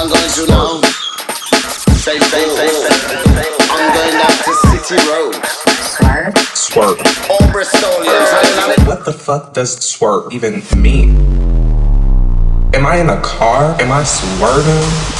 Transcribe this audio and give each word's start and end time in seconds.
I'm 0.00 0.08
going 0.08 0.30
too 0.30 0.46
long. 0.46 0.82
Say, 2.00 2.18
say, 2.20 2.48
say, 2.48 2.68
say, 2.68 2.88
say. 2.88 3.44
I'm 3.68 3.92
going 3.92 4.12
down 4.12 4.32
to 4.32 4.54
City 4.72 4.96
Road. 5.06 5.34
Swerve. 6.54 6.98
All 7.28 7.46
Bristolians 7.52 8.32
running 8.32 8.58
on 8.60 8.70
it. 8.70 8.88
What 8.88 9.04
the 9.04 9.12
fuck 9.12 9.52
does 9.52 9.76
swerve 9.76 10.32
even 10.32 10.62
mean? 10.74 11.16
Am 12.74 12.86
I 12.86 12.96
in 12.96 13.10
a 13.10 13.20
car? 13.20 13.78
Am 13.78 13.92
I 13.92 14.02
swerving? 14.04 15.19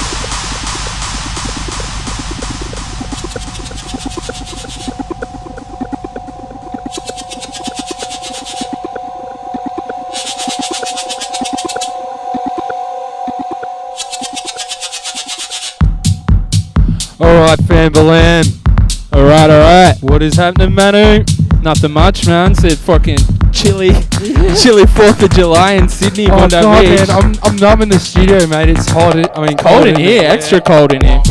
Alright, 17.81 17.93
Famberland. 17.95 19.13
Alright, 19.15 19.51
alright. 19.51 19.97
What 20.03 20.23
is 20.23 20.35
happening, 20.35 20.75
Manu? 20.75 21.25
Nothing 21.63 21.93
much, 21.93 22.27
man. 22.27 22.55
Said 22.55 22.77
fucking 22.77 23.17
chilly, 23.53 23.91
chilly 24.61 24.85
4th 24.85 25.23
of 25.23 25.31
July 25.31 25.73
in 25.73 25.89
Sydney, 25.89 26.27
Oh, 26.27 26.37
Bondi 26.37 26.61
God, 26.61 26.83
Beach. 26.83 27.09
man, 27.09 27.11
I'm, 27.11 27.35
I'm 27.43 27.57
numb 27.57 27.81
in 27.83 27.89
the 27.89 27.99
studio, 27.99 28.47
mate. 28.49 28.69
It's 28.69 28.87
hot. 28.91 29.17
I 29.37 29.47
mean, 29.47 29.57
cold 29.57 29.87
in 29.87 29.97
here, 29.97 30.25
extra 30.25 30.61
cold 30.61 30.93
in 30.93 31.03
here. 31.03 31.23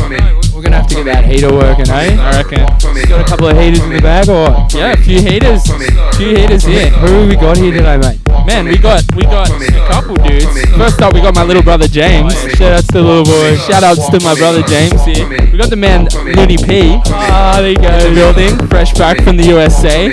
We're 0.52 0.62
gonna 0.62 0.76
have 0.80 0.88
to 0.88 0.94
get 0.96 1.04
that 1.04 1.24
heater 1.24 1.52
working, 1.52 1.88
eh? 1.88 2.16
I 2.20 2.42
reckon. 2.42 2.66
Got 3.08 3.20
a 3.20 3.24
couple 3.24 3.46
of 3.48 3.56
heaters 3.56 3.82
in 3.84 3.90
the 3.90 4.00
bag, 4.00 4.28
or? 4.28 4.66
Yeah, 4.76 4.92
a 4.92 4.96
few 4.96 5.22
heaters, 5.22 5.68
a 5.70 6.12
few 6.14 6.36
heaters 6.36 6.64
here. 6.64 6.90
Who 6.90 7.06
have 7.06 7.28
we 7.28 7.36
got 7.36 7.56
here 7.56 7.72
today, 7.72 7.96
mate? 7.96 8.19
Man, 8.46 8.66
we 8.66 8.78
got 8.78 9.04
we 9.14 9.22
got 9.22 9.50
a 9.50 9.86
couple 9.88 10.16
dudes. 10.16 10.46
First 10.76 11.00
up, 11.02 11.14
we 11.14 11.20
got 11.20 11.34
my 11.34 11.42
little 11.42 11.62
brother 11.62 11.86
James. 11.86 12.34
Shout 12.54 12.72
outs 12.72 12.86
to 12.88 12.94
the 12.94 13.02
little 13.02 13.24
boy. 13.24 13.56
Shout 13.58 13.82
outs 13.82 14.08
to 14.10 14.20
my 14.20 14.34
brother 14.34 14.62
James 14.62 15.04
here. 15.04 15.28
We 15.28 15.58
got 15.58 15.70
the 15.70 15.76
man 15.76 16.08
Looney 16.36 16.56
P. 16.56 17.00
Ah, 17.06 17.58
there 17.60 17.70
you 17.70 17.76
go. 17.76 18.14
Building, 18.14 18.68
fresh 18.68 18.92
back 18.94 19.22
from 19.22 19.36
the 19.36 19.44
USA. 19.44 20.08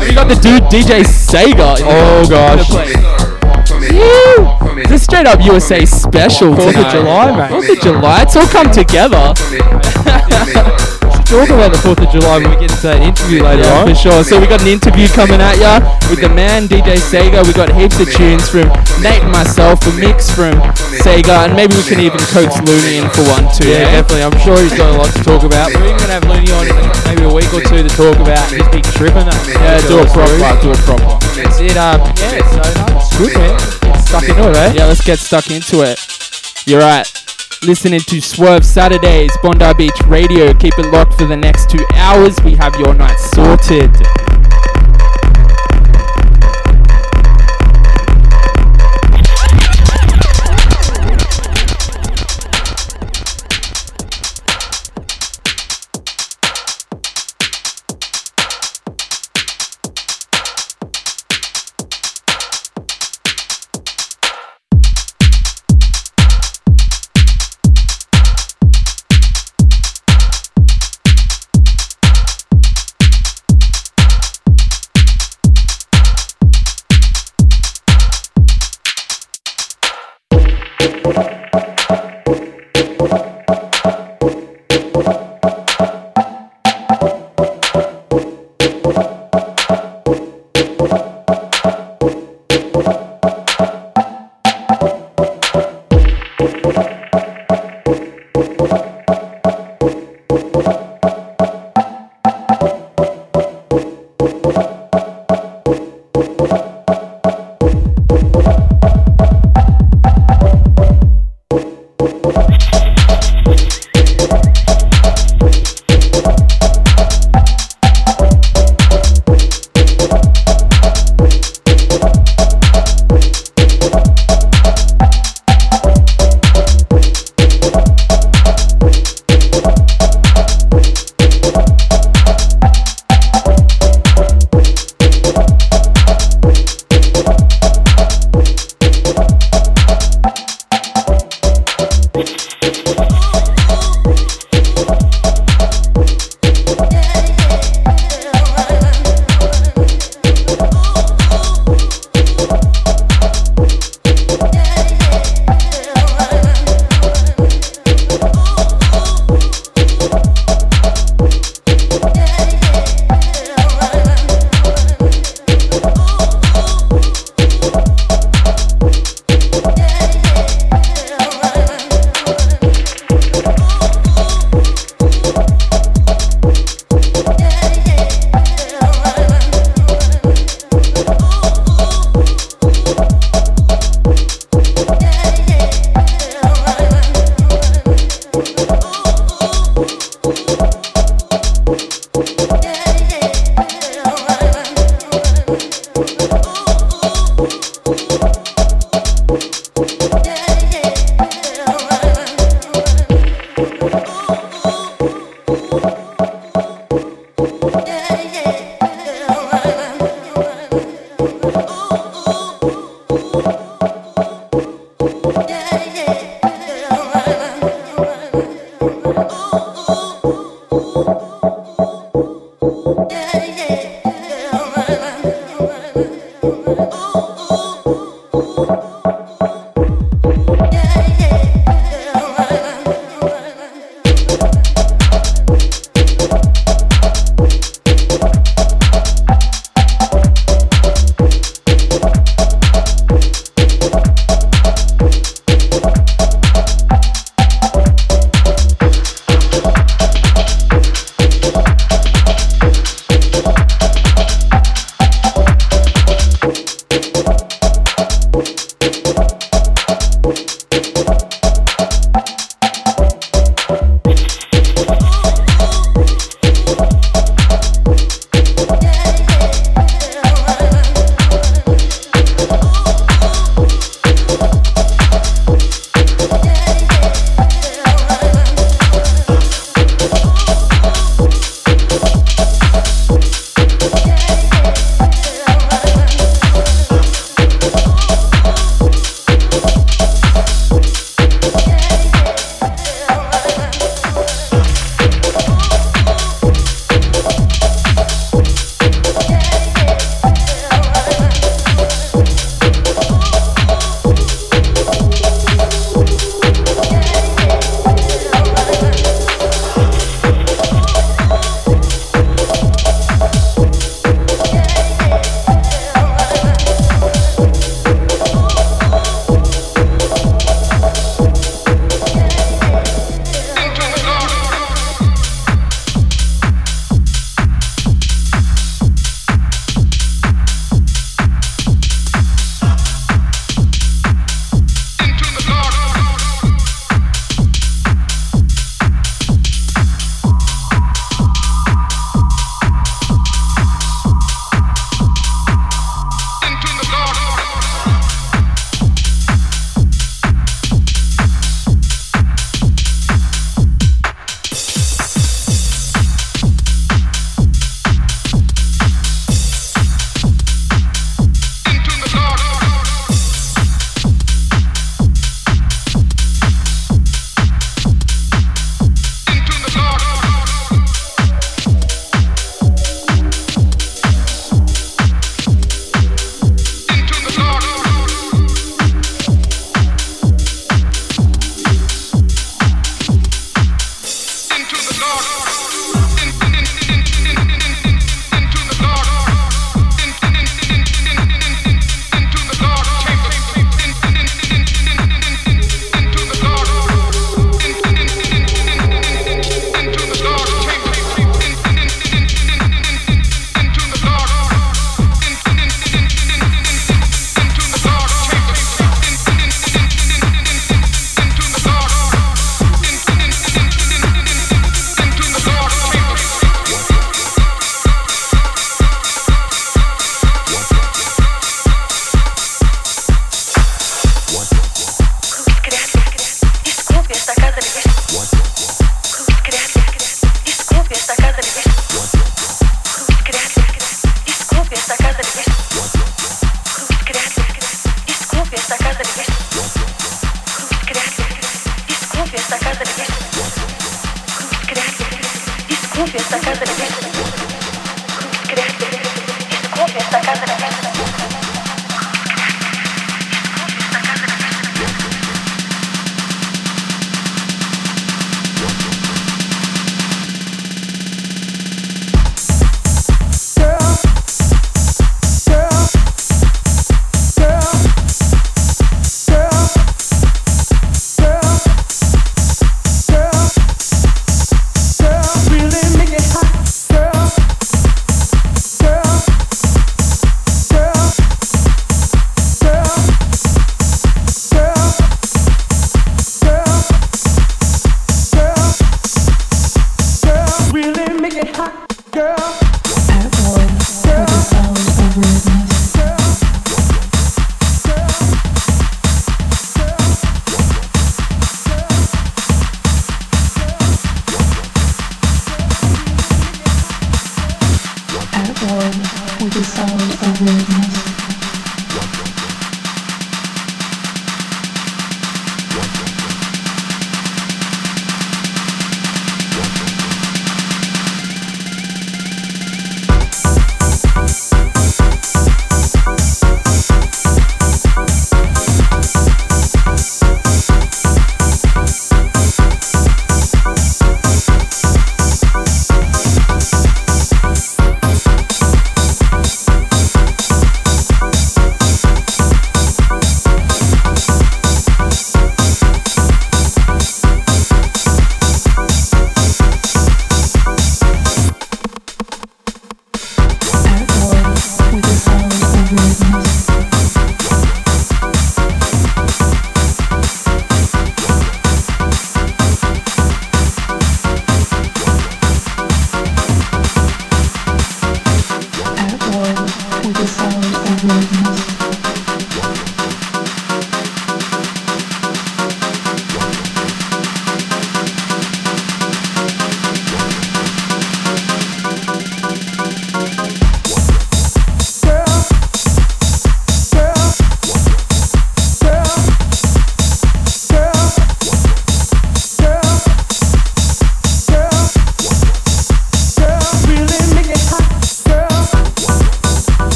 we 0.00 0.14
got 0.14 0.28
the 0.28 0.38
dude 0.40 0.62
DJ 0.64 1.02
Sega. 1.02 1.78
Oh, 1.82 2.26
gosh. 2.28 2.70
Woo! 3.90 4.80
It's 4.80 4.92
a 4.92 4.98
straight 4.98 5.26
up 5.26 5.42
USA 5.42 5.84
special. 5.84 6.54
Fourth 6.54 6.76
of. 6.76 6.92
July, 6.92 7.36
mate. 7.36 7.50
Fourth 7.50 7.68
of 7.70 7.80
July. 7.80 8.22
It's 8.22 8.36
all 8.36 8.46
come 8.46 8.70
together. 8.70 9.34
Talk 11.26 11.50
about 11.50 11.74
the 11.74 11.80
4th 11.82 12.06
of 12.06 12.10
July 12.14 12.38
when 12.38 12.54
we 12.54 12.56
get 12.62 12.70
into 12.70 12.86
that 12.86 13.02
interview 13.02 13.42
later 13.42 13.66
Yeah, 13.66 13.82
on. 13.82 13.90
for 13.90 13.98
sure. 13.98 14.22
So 14.22 14.38
we 14.38 14.46
got 14.46 14.62
an 14.62 14.70
interview 14.70 15.10
coming 15.10 15.42
at 15.42 15.58
ya 15.58 15.82
with 16.06 16.22
the 16.22 16.30
man 16.30 16.70
DJ 16.70 17.02
Sega. 17.02 17.42
We 17.42 17.50
got 17.50 17.66
heaps 17.74 17.98
of 17.98 18.06
tunes 18.14 18.46
from 18.46 18.70
Nait 19.02 19.26
and 19.26 19.34
myself, 19.34 19.82
a 19.90 19.92
mix 19.98 20.30
from 20.30 20.54
Sega, 21.02 21.50
and 21.50 21.58
maybe 21.58 21.74
we 21.74 21.82
can 21.82 21.98
even 21.98 22.22
coax 22.30 22.54
Looney 22.62 23.02
in 23.02 23.10
for 23.10 23.26
one 23.26 23.42
too. 23.50 23.66
Yeah, 23.66 23.90
definitely. 23.90 24.22
I'm 24.22 24.38
sure 24.46 24.54
he's 24.62 24.70
got 24.78 24.86
a 24.86 24.96
lot 25.02 25.10
to 25.18 25.20
talk 25.26 25.42
about. 25.42 25.74
We're 25.74 25.90
even 25.90 25.98
going 25.98 26.14
to 26.14 26.16
have 26.22 26.26
Looney 26.30 26.50
on 26.54 26.64
in 26.70 26.78
maybe 27.10 27.26
a 27.26 27.34
week 27.34 27.50
or 27.50 27.60
two 27.66 27.82
to 27.82 27.90
talk 27.98 28.14
about 28.22 28.46
his 28.54 28.62
big 28.70 28.86
trip 28.94 29.18
and 29.18 29.26
that. 29.26 29.36
Yeah, 29.50 29.82
do 29.90 30.06
it 30.06 30.10
proper. 30.14 30.30
Do 30.62 30.70
it 30.70 30.82
proper. 30.86 31.18
That's 31.34 31.58
it. 31.58 31.74
Um, 31.74 32.06
yeah, 32.22 32.38
so 32.54 32.62
no, 32.62 33.02
it's 33.02 33.10
good, 33.18 33.34
man. 33.34 33.54
Get 33.82 33.98
stuck 34.06 34.24
into 34.30 34.46
it, 34.46 34.56
eh? 34.62 34.68
Yeah, 34.78 34.86
let's 34.86 35.02
get 35.02 35.18
stuck 35.18 35.50
into 35.50 35.82
it. 35.82 35.98
You're 36.70 36.86
right. 36.86 37.02
Listening 37.62 38.00
to 38.00 38.20
Swerve 38.20 38.64
Saturdays, 38.64 39.30
Bondi 39.42 39.72
Beach 39.74 40.00
Radio. 40.06 40.52
Keep 40.54 40.78
it 40.78 40.92
locked 40.92 41.14
for 41.14 41.24
the 41.24 41.36
next 41.36 41.68
two 41.70 41.84
hours. 41.94 42.36
We 42.44 42.54
have 42.54 42.74
your 42.76 42.94
night 42.94 43.18
sorted. 43.18 43.90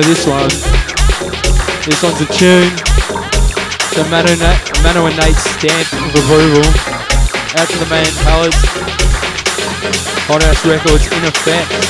Know 0.00 0.06
this 0.06 0.26
one. 0.26 0.48
This 1.84 2.02
one's 2.02 2.20
a 2.22 2.26
tune. 2.32 2.72
The 3.92 4.08
Manu 4.08 5.04
and 5.04 5.14
Nait 5.18 5.36
stamp 5.36 5.92
of 5.92 6.14
approval. 6.14 6.64
Out 7.60 7.68
to 7.68 7.78
the 7.78 7.86
man 7.90 8.06
Palace. 8.24 8.54
Hot 10.24 10.42
House 10.42 10.64
Records 10.64 11.06
in 11.12 11.24
effect. 11.24 11.89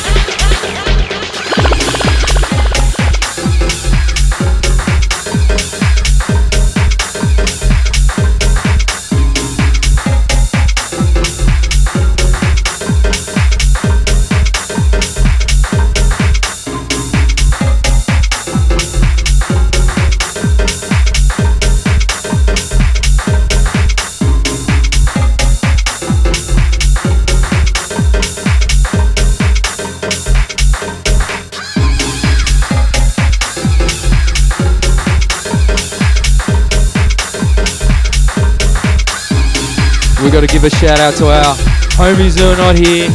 Got 40.40 40.48
to 40.48 40.54
give 40.54 40.64
a 40.64 40.70
shout 40.70 40.98
out 41.00 41.12
to 41.12 41.26
our 41.26 41.52
homies 42.00 42.38
who 42.40 42.48
are 42.48 42.56
not 42.56 42.72
here. 42.72 43.12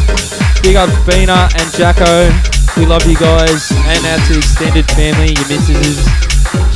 Big 0.62 0.76
up 0.76 0.94
Bina 1.10 1.50
and 1.58 1.68
Jacko. 1.74 2.30
We 2.78 2.86
love 2.86 3.02
you 3.10 3.18
guys. 3.18 3.72
And 3.74 3.98
out 4.06 4.22
to 4.30 4.38
extended 4.38 4.86
family, 4.94 5.34
your 5.34 5.48
missuses. 5.50 6.06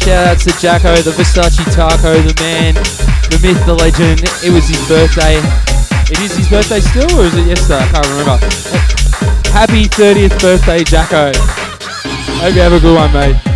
Shout 0.01 0.25
outs 0.25 0.45
to 0.45 0.53
Jacko, 0.57 0.95
the 1.05 1.11
Versace 1.11 1.61
Taco, 1.69 2.17
the 2.25 2.33
man, 2.41 2.73
the 3.29 3.37
myth, 3.45 3.61
the 3.67 3.75
legend. 3.75 4.25
It 4.41 4.49
was 4.49 4.65
his 4.65 4.81
birthday. 4.89 5.37
It 6.09 6.17
is 6.17 6.35
his 6.35 6.49
birthday 6.49 6.79
still, 6.79 7.19
or 7.19 7.25
is 7.25 7.35
it 7.35 7.45
yesterday? 7.45 7.85
I 7.85 7.89
can't 7.93 8.07
remember. 8.09 8.37
Happy 9.53 9.85
30th 9.85 10.41
birthday, 10.41 10.83
Jacko. 10.83 11.29
Hope 12.41 12.55
you 12.55 12.61
have 12.61 12.73
a 12.73 12.79
good 12.79 12.95
one, 12.95 13.13
mate. 13.13 13.48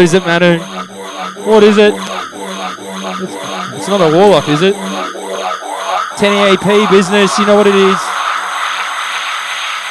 What 0.00 0.04
is 0.04 0.14
it, 0.14 0.24
Manu? 0.24 0.58
What 1.44 1.62
is 1.62 1.76
it? 1.76 1.92
It's, 1.92 3.76
it's 3.76 3.88
not 3.88 4.00
a 4.00 4.10
warlock, 4.16 4.48
is 4.48 4.62
it? 4.62 4.72
1080p 6.16 6.90
business, 6.90 7.38
you 7.38 7.44
know 7.44 7.54
what 7.54 7.66
it 7.66 7.74
is. 7.74 8.00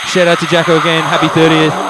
Shout 0.09 0.27
out 0.27 0.39
to 0.39 0.47
Jacko 0.47 0.79
again. 0.79 1.03
Happy 1.03 1.27
30th. 1.27 1.88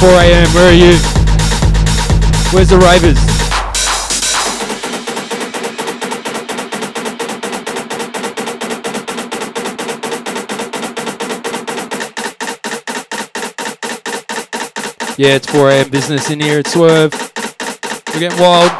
4 0.00 0.08
a.m. 0.10 0.48
Where 0.54 0.70
are 0.70 0.72
you? 0.72 0.96
Where's 2.52 2.68
the 2.68 2.78
ravers? 2.78 3.18
Yeah, 15.18 15.34
it's 15.34 15.50
4 15.50 15.70
a.m. 15.70 15.90
business 15.90 16.30
in 16.30 16.38
here 16.38 16.60
at 16.60 16.68
Swerve. 16.68 17.12
We're 18.14 18.20
getting 18.20 18.38
wild. 18.38 18.77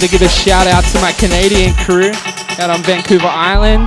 Gotta 0.00 0.12
give 0.12 0.22
a 0.22 0.28
shout 0.30 0.66
out 0.66 0.82
to 0.94 1.00
my 1.02 1.12
Canadian 1.12 1.74
crew 1.74 2.10
out 2.58 2.70
on 2.70 2.82
Vancouver 2.84 3.26
Island. 3.26 3.86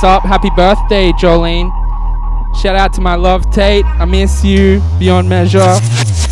Sup, 0.00 0.22
happy 0.22 0.48
birthday, 0.56 1.12
Jolene. 1.12 1.68
Shout 2.56 2.74
out 2.74 2.94
to 2.94 3.02
my 3.02 3.16
love 3.16 3.50
Tate. 3.50 3.84
I 3.84 4.06
miss 4.06 4.42
you 4.42 4.80
beyond 4.98 5.28
measure. 5.28 5.58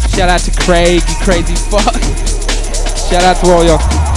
Shout 0.08 0.30
out 0.30 0.40
to 0.40 0.50
Craig, 0.58 1.02
you 1.06 1.14
crazy 1.20 1.54
fuck. 1.70 1.92
Shout 3.10 3.24
out 3.24 3.36
to 3.44 3.50
all 3.52 3.62
your 3.62 4.13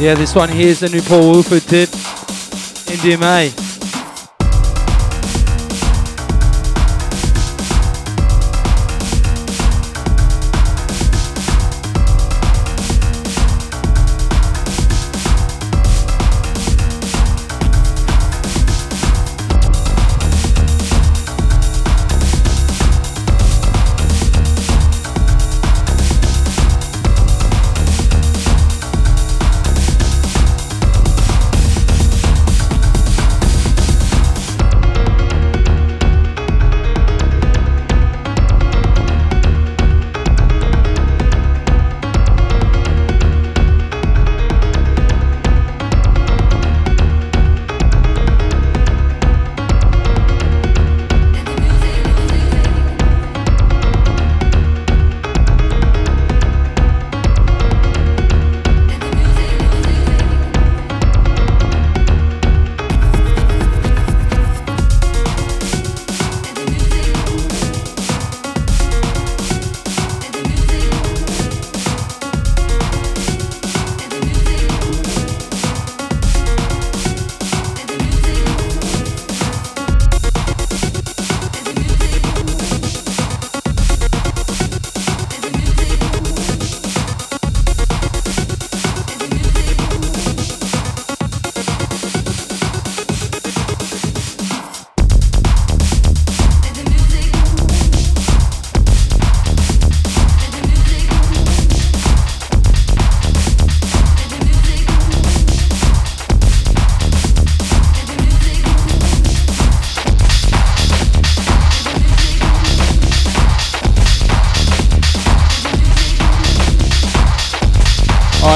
Yeah, 0.00 0.14
this 0.14 0.34
one 0.34 0.48
here 0.48 0.68
is 0.68 0.80
the 0.80 0.88
new 0.88 1.02
Paul 1.02 1.30
Woolford 1.30 1.60
tip. 1.64 1.90
MDMA. 1.90 3.59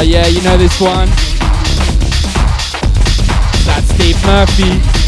Yeah, 0.04 0.26
you 0.26 0.42
know 0.42 0.56
this 0.56 0.80
one. 0.80 1.08
That's 3.64 3.88
Steve 3.94 4.22
Murphy. 4.26 5.03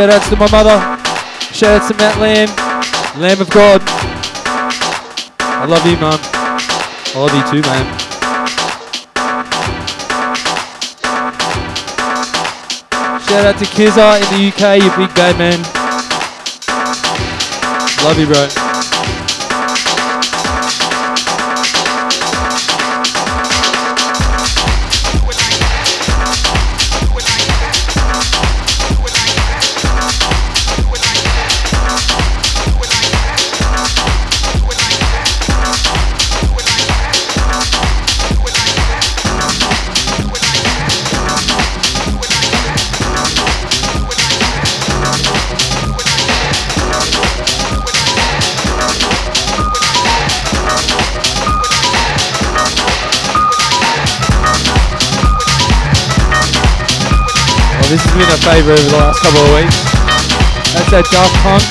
Shout 0.00 0.08
outs 0.08 0.30
to 0.30 0.36
my 0.36 0.50
mother. 0.50 0.78
Shout 1.52 1.76
outs 1.76 1.88
to 1.88 1.94
Matt 1.98 2.18
Lamb. 2.18 2.48
Lamb 3.20 3.38
of 3.38 3.50
God. 3.50 3.82
I 5.38 5.66
love 5.66 5.84
you, 5.84 5.98
mum. 5.98 6.18
I 6.18 7.18
love 7.18 7.34
you 7.36 7.44
too, 7.52 7.60
man. 7.68 7.84
Shout 13.28 13.44
out 13.44 13.58
to 13.58 13.66
Kizza 13.66 14.16
in 14.16 14.28
the 14.32 14.48
UK, 14.48 14.82
you 14.82 14.88
big 14.96 15.14
bad 15.14 15.36
man. 15.36 15.60
Love 18.02 18.18
you, 18.18 18.26
bro. 18.26 18.59
This 57.90 58.06
has 58.06 58.14
been 58.14 58.22
a 58.22 58.38
favourite 58.46 58.78
over 58.78 58.88
the 58.88 58.96
last 59.02 59.18
couple 59.18 59.42
of 59.42 59.50
weeks. 59.58 59.82
That's 60.78 60.94
that 60.94 61.02
Daft 61.10 61.34
Punk 61.42 61.66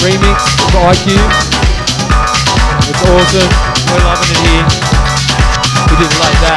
remix 0.00 0.40
of 0.64 0.72
I:Cube. 0.80 1.28
It's 2.88 3.04
awesome. 3.04 3.50
We're 3.84 4.00
loving 4.00 4.32
it 4.32 4.40
here. 4.48 4.64
We 5.92 6.08
it 6.08 6.16
like 6.24 6.40
that. 6.40 6.55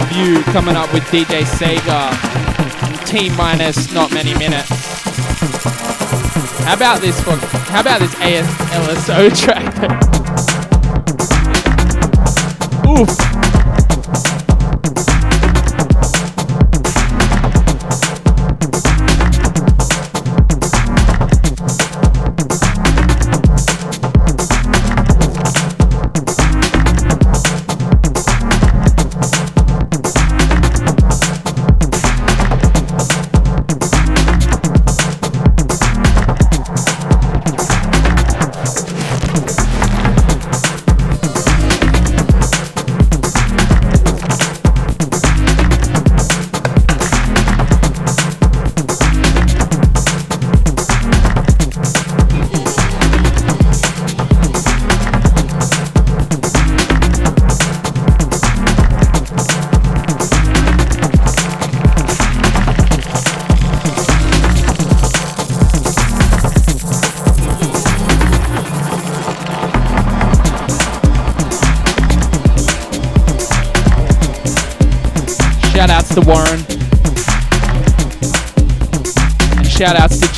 Interview 0.00 0.42
coming 0.44 0.76
up 0.76 0.92
with 0.92 1.02
DJ 1.04 1.42
Sega. 1.42 2.10
T 3.06 3.28
minus 3.36 3.92
not 3.92 4.12
many 4.12 4.32
minutes. 4.34 4.68
How 6.64 6.74
about 6.74 7.00
this 7.00 7.20
for 7.22 7.36
how 7.70 7.80
about 7.80 8.00
this 8.00 8.14
AS 8.20 8.46
LSO 8.70 9.30
track? 9.36 9.74
Oof. 12.86 13.29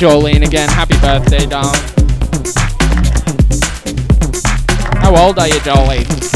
Jolene 0.03 0.45
again. 0.45 0.67
Happy 0.67 0.99
birthday, 0.99 1.45
darling. 1.45 1.79
How 4.99 5.15
old 5.15 5.39
are 5.39 5.47
you, 5.47 5.61
Jolie? 5.61 6.32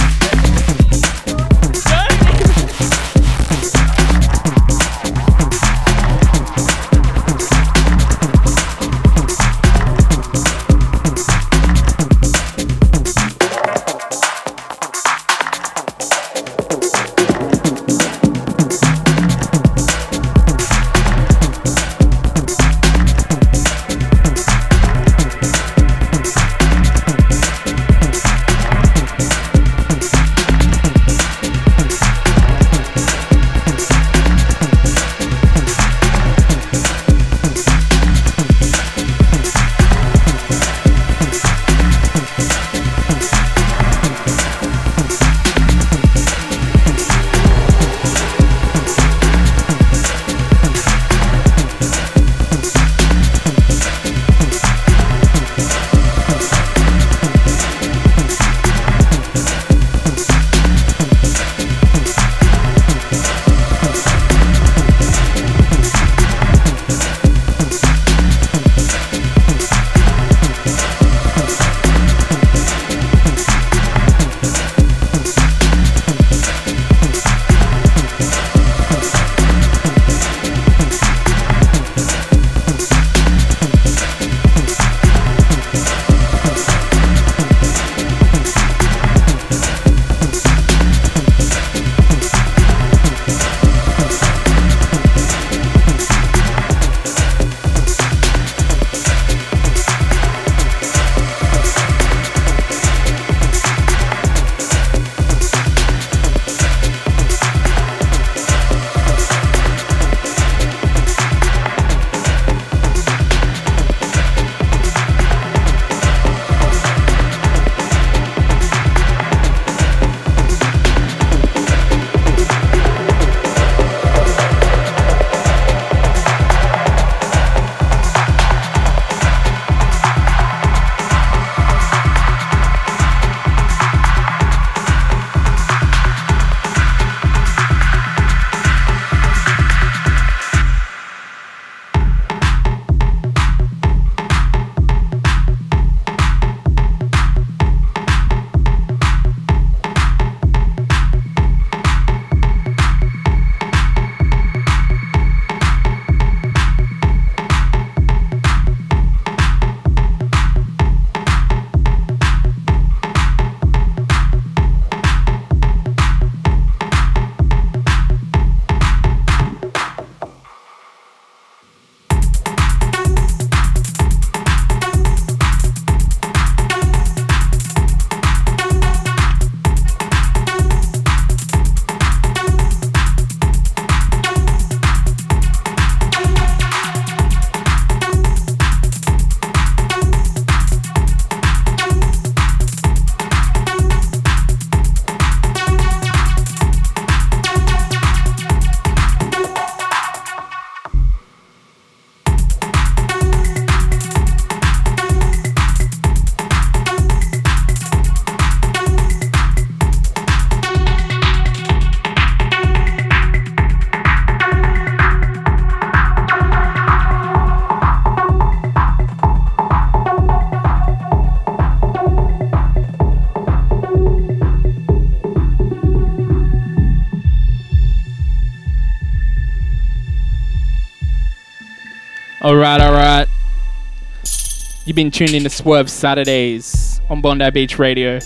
Been 234.97 235.11
tuned 235.11 235.35
in 235.35 235.43
to 235.43 235.49
Swerve 235.51 235.91
Saturdays 235.91 236.99
on 237.07 237.21
Bondi 237.21 237.51
Beach 237.51 237.77
Radio. 237.77 238.19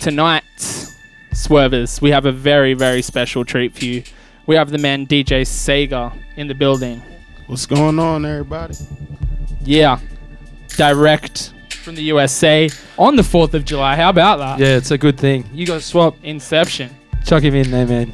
Tonight, 0.00 0.42
Swervers, 1.34 2.00
we 2.00 2.10
have 2.12 2.24
a 2.24 2.32
very, 2.32 2.72
very 2.72 3.02
special 3.02 3.44
treat 3.44 3.76
for 3.76 3.84
you. 3.84 4.02
We 4.46 4.56
have 4.56 4.70
the 4.70 4.78
man 4.78 5.06
DJ 5.06 5.42
Sega 5.42 6.16
in 6.36 6.46
the 6.46 6.54
building. 6.54 7.02
What's 7.46 7.66
going 7.66 7.98
on, 7.98 8.24
everybody? 8.24 8.74
Yeah, 9.60 10.00
direct 10.78 11.52
from 11.82 11.94
the 11.94 12.04
USA 12.04 12.70
on 12.98 13.16
the 13.16 13.22
4th 13.22 13.52
of 13.52 13.66
July. 13.66 13.96
How 13.96 14.08
about 14.08 14.38
that? 14.38 14.58
Yeah, 14.60 14.78
it's 14.78 14.92
a 14.92 14.96
good 14.96 15.18
thing. 15.18 15.44
You 15.52 15.66
got 15.66 15.74
to 15.74 15.80
swap. 15.82 16.16
Inception. 16.22 16.88
Chuck 17.26 17.42
him 17.42 17.54
in 17.54 17.70
there, 17.70 17.86
man. 17.86 18.10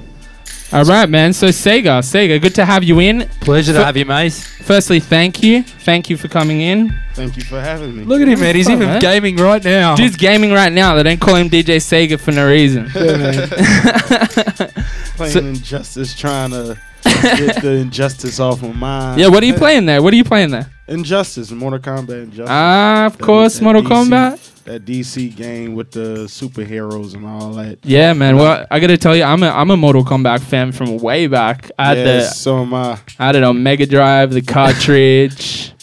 All 0.72 0.84
right, 0.84 1.08
man. 1.08 1.32
So 1.32 1.48
Sega, 1.48 2.00
Sega, 2.02 2.40
good 2.42 2.54
to 2.56 2.64
have 2.64 2.82
you 2.82 2.98
in. 3.00 3.28
Pleasure 3.40 3.72
to 3.72 3.78
So- 3.78 3.84
have 3.84 3.96
you, 3.96 4.04
mate. 4.04 4.32
Firstly, 4.32 4.98
thank 4.98 5.40
you. 5.42 5.62
Thank 5.62 6.10
you 6.10 6.16
for 6.16 6.26
coming 6.26 6.60
in. 6.60 6.92
Thank 7.14 7.36
you 7.36 7.44
for 7.44 7.60
having 7.60 7.96
me. 7.96 8.02
Look 8.04 8.20
at 8.20 8.26
him, 8.26 8.40
man. 8.40 8.56
He's 8.56 8.68
Oh, 8.68 8.72
even 8.72 8.88
man. 8.88 9.00
gaming 9.00 9.36
right 9.36 9.62
now. 9.64 9.94
Dude's 9.94 10.16
gaming 10.16 10.50
right 10.52 10.72
now. 10.72 10.96
They 10.96 11.04
don't 11.04 11.20
call 11.20 11.36
him 11.36 11.48
DJ 11.48 11.76
Sega 11.76 12.18
for 12.18 12.32
no 12.32 12.48
reason. 12.48 12.90
playing 15.16 15.32
so- 15.32 15.40
Injustice, 15.40 16.14
trying 16.14 16.50
to 16.50 16.76
get 17.04 17.62
the 17.62 17.70
injustice 17.82 18.40
off 18.40 18.60
my 18.62 18.72
mind. 18.72 19.20
yeah, 19.20 19.28
what 19.28 19.42
are 19.42 19.46
you 19.46 19.54
playing 19.54 19.86
there? 19.86 20.02
What 20.02 20.12
are 20.12 20.16
you 20.16 20.24
playing 20.24 20.50
there? 20.50 20.66
Injustice, 20.88 21.50
Mortal 21.52 21.78
Kombat 21.78 22.24
Injustice. 22.24 22.48
Ah, 22.50 23.06
of 23.06 23.16
That- 23.16 23.24
course, 23.24 23.58
that 23.58 23.64
Mortal 23.64 23.82
DC 23.82 23.88
Kombat. 23.88 24.50
That 24.66 24.84
DC 24.84 25.34
game 25.36 25.74
with 25.74 25.92
the 25.92 26.24
superheroes 26.26 27.14
and 27.14 27.24
all 27.24 27.52
that. 27.52 27.78
Yeah, 27.84 28.12
man. 28.14 28.36
Well, 28.36 28.66
I 28.68 28.80
gotta 28.80 28.98
tell 28.98 29.14
you, 29.14 29.22
I'm 29.22 29.42
a 29.44 29.48
I'm 29.48 29.70
a 29.70 29.76
Mortal 29.76 30.04
Kombat 30.04 30.40
fan 30.40 30.72
from 30.72 30.98
way 30.98 31.28
back. 31.28 31.70
I 31.78 31.86
had 31.86 31.98
yeah, 31.98 32.04
the 32.04 32.20
so 32.22 32.62
am 32.62 32.74
I. 32.74 32.98
I 33.18 33.26
had 33.26 33.36
it 33.36 33.44
on 33.44 33.62
Mega 33.62 33.86
Drive, 33.86 34.32
the 34.32 34.42
cartridge. 34.42 35.72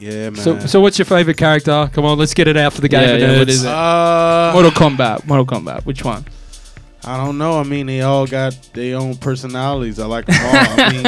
Yeah, 0.00 0.30
man. 0.30 0.36
So, 0.36 0.60
so 0.60 0.80
what's 0.80 0.96
your 0.96 1.06
favorite 1.06 1.38
character? 1.38 1.90
Come 1.92 2.04
on, 2.04 2.18
let's 2.18 2.32
get 2.32 2.46
it 2.46 2.56
out 2.56 2.72
for 2.72 2.80
the 2.80 2.88
game. 2.88 3.18
Yeah, 3.18 3.32
yeah, 3.32 3.38
what 3.40 3.48
is 3.48 3.64
it? 3.64 3.68
uh, 3.68 4.50
Mortal 4.52 4.70
Kombat. 4.70 5.26
Mortal 5.26 5.44
Kombat. 5.44 5.84
Which 5.86 6.04
one? 6.04 6.24
I 7.04 7.16
don't 7.16 7.36
know. 7.36 7.58
I 7.58 7.64
mean, 7.64 7.86
they 7.86 8.02
all 8.02 8.24
got 8.24 8.52
their 8.74 8.96
own 8.96 9.16
personalities. 9.16 9.98
I 9.98 10.06
like 10.06 10.26
them 10.26 10.36
all. 10.40 10.84
I 10.84 10.92
mean, 10.92 11.06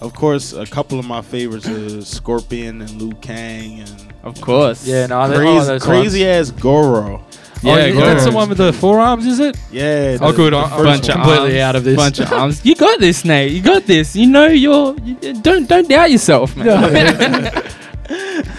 of 0.00 0.12
course, 0.14 0.52
a 0.52 0.66
couple 0.66 0.98
of 0.98 1.06
my 1.06 1.22
favorites 1.22 1.68
are 1.68 2.02
Scorpion 2.02 2.80
and 2.80 2.90
Liu 3.00 3.12
Kang 3.20 3.80
and 3.80 4.11
Of 4.22 4.40
course. 4.40 4.86
Yeah, 4.86 5.06
no, 5.06 5.28
they're- 5.28 5.38
crazy, 5.38 5.58
oh, 5.58 5.64
those 5.64 5.82
crazy 5.82 6.24
ones. 6.26 6.50
ass 6.50 6.60
Goro. 6.60 7.20
Oh, 7.64 7.68
Yeah, 7.68 7.86
yeah, 7.86 7.92
go 7.92 8.00
that's 8.00 8.24
the 8.24 8.32
one 8.32 8.48
with 8.48 8.58
the 8.58 8.72
forearms, 8.72 9.24
is 9.26 9.38
it? 9.40 9.56
Yeah. 9.70 10.18
Oh, 10.20 10.30
the- 10.32 10.36
good. 10.36 10.52
the 10.52 10.56
I- 10.58 10.62
I'm 10.64 10.70
first 10.70 10.84
Bunch 10.84 11.08
of 11.08 11.14
one. 11.16 11.24
completely 11.24 11.60
arms, 11.62 11.68
out 11.68 11.76
of 11.76 11.84
this. 11.84 11.96
Bunch 11.96 12.18
of 12.20 12.32
arms. 12.32 12.60
You 12.64 12.74
got 12.74 12.98
this, 13.00 13.22
Nait. 13.22 13.52
You 13.52 13.60
got 13.62 13.86
this. 13.86 14.16
You 14.16 14.26
know 14.26 14.46
you're. 14.46 14.96
You, 15.04 15.34
don't 15.40 15.68
don't 15.68 15.88
doubt 15.88 16.10
yourself, 16.10 16.56
man. 16.56 17.62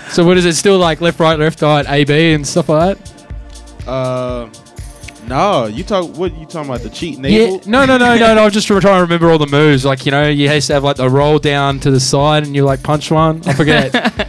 So 0.10 0.24
what 0.26 0.38
is 0.38 0.46
it? 0.46 0.54
Still 0.54 0.78
like 0.78 1.02
left, 1.02 1.20
right, 1.20 1.38
left, 1.40 1.62
right, 1.62 1.86
A, 1.90 2.04
B, 2.04 2.34
and 2.34 2.46
stuff 2.48 2.70
like 2.70 2.98
that? 2.98 3.88
Uh, 3.88 4.48
no, 5.28 5.66
you 5.66 5.84
talk. 5.84 6.16
What 6.18 6.38
you 6.38 6.46
talking 6.46 6.70
about? 6.70 6.82
The 6.82 6.90
cheat 6.90 7.16
Yeah. 7.16 7.22
navel? 7.22 7.62
No, 7.66 7.86
no, 7.86 7.98
no, 7.98 8.16
no, 8.18 8.36
no. 8.36 8.44
I'm 8.46 8.52
just 8.52 8.68
trying 8.68 8.82
to 8.82 8.90
remember 9.02 9.32
all 9.32 9.38
the 9.40 9.48
moves. 9.48 9.86
Like 9.86 10.06
you 10.06 10.12
know, 10.12 10.28
you 10.30 10.50
used 10.52 10.68
to 10.68 10.74
have 10.74 10.84
like 10.84 10.98
the 10.98 11.10
roll 11.10 11.40
down 11.40 11.80
to 11.82 11.92
the 11.92 12.00
side, 12.00 12.44
and 12.46 12.56
you 12.56 12.64
like 12.64 12.84
punch 12.84 13.10
one. 13.12 13.42
I 13.48 13.54
forget. 13.54 13.92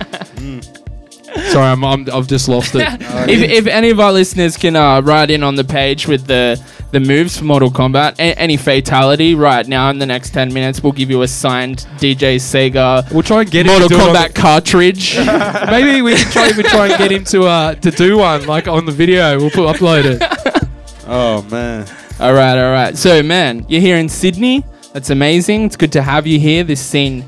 Sorry, 1.55 1.67
I'm, 1.67 1.85
I'm 1.85 2.11
I've 2.13 2.27
just 2.27 2.49
lost 2.49 2.75
it. 2.75 2.83
if, 3.31 3.41
if 3.51 3.67
any 3.69 3.91
of 3.91 4.01
our 4.01 4.13
listeners 4.13 4.57
can 4.57 4.75
uh, 4.77 5.01
write 5.03 5.31
in 5.31 5.43
on 5.45 5.55
the 5.55 5.63
page 5.65 6.09
with 6.09 6.27
the 6.27 6.61
the 6.91 6.99
moves 7.01 7.39
for 7.39 7.45
Mortal 7.45 7.71
Kombat, 7.71 8.15
a- 8.19 8.37
any 8.39 8.57
fatality 8.57 9.35
right 9.37 9.67
now 9.67 9.89
in 9.91 9.99
the 9.99 10.07
next 10.07 10.31
ten 10.31 10.53
minutes, 10.53 10.83
we'll 10.83 10.93
give 10.93 11.11
you 11.11 11.23
a 11.23 11.29
signed 11.29 11.87
DJ 11.99 12.37
Sega 12.37 13.09
We'll 13.13 13.23
try 13.23 13.43
and 13.43 13.51
get 13.51 13.67
Mortal 13.67 13.85
him 13.85 13.89
to 13.89 13.95
do 13.97 14.01
it 14.01 14.09
on 14.09 14.15
Kombat 14.17 14.35
cartridge. 14.35 15.17
Maybe 15.71 16.03
we 16.03 16.17
can 16.17 16.31
try 16.33 16.49
even 16.49 16.65
try 16.67 16.89
and 16.89 16.99
get 16.99 17.13
him 17.13 17.25
to 17.27 17.45
uh 17.45 17.75
to 17.77 17.91
do 17.93 18.19
one 18.19 18.47
like 18.47 18.67
on 18.67 18.85
the 18.85 18.93
video. 18.93 19.39
We'll 19.39 19.51
put 19.51 19.75
upload 19.77 20.05
it. 20.05 20.65
Oh 21.07 21.43
man. 21.51 21.87
all 22.19 22.33
right, 22.33 22.59
all 22.59 22.73
right. 22.73 22.97
So, 22.97 23.23
man, 23.23 23.67
you're 23.69 23.83
here 23.83 23.97
in 23.99 24.09
Sydney. 24.09 24.65
That's 24.95 25.11
amazing. 25.11 25.65
It's 25.67 25.77
good 25.77 25.93
to 25.93 26.03
have 26.03 26.27
you 26.27 26.41
here. 26.41 26.65
This 26.65 26.81
scene 26.81 27.27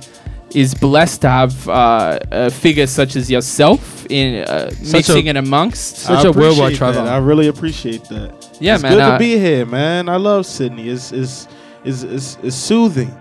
is 0.57 0.75
blessed 0.75 1.21
to 1.21 1.29
have 1.29 1.69
uh, 1.69 2.19
a 2.31 2.51
figure 2.51 2.87
such 2.87 3.15
as 3.17 3.31
yourself 3.31 4.07
in 4.09 4.43
uh, 4.45 4.71
mixing 4.93 5.27
a- 5.29 5.31
it 5.31 5.37
amongst. 5.37 5.97
Such 5.99 6.25
I 6.25 6.29
a 6.29 6.33
worldwide 6.33 6.73
appreciate 6.75 6.79
travel. 6.79 7.09
I 7.09 7.19
really 7.19 7.49
appreciate 7.49 8.05
that. 8.05 8.31
Yeah, 8.61 8.75
it's 8.75 8.83
man, 8.83 8.93
Good 8.93 9.01
uh, 9.03 9.13
to 9.13 9.19
be 9.19 9.39
here, 9.39 9.67
man. 9.67 10.09
I 10.09 10.17
love 10.17 10.47
Sydney. 10.47 10.89
It's 10.89 11.13
it's 11.13 11.47
it's, 11.85 12.03
it's, 12.03 12.39
it's 12.43 12.57
soothing. 12.57 13.13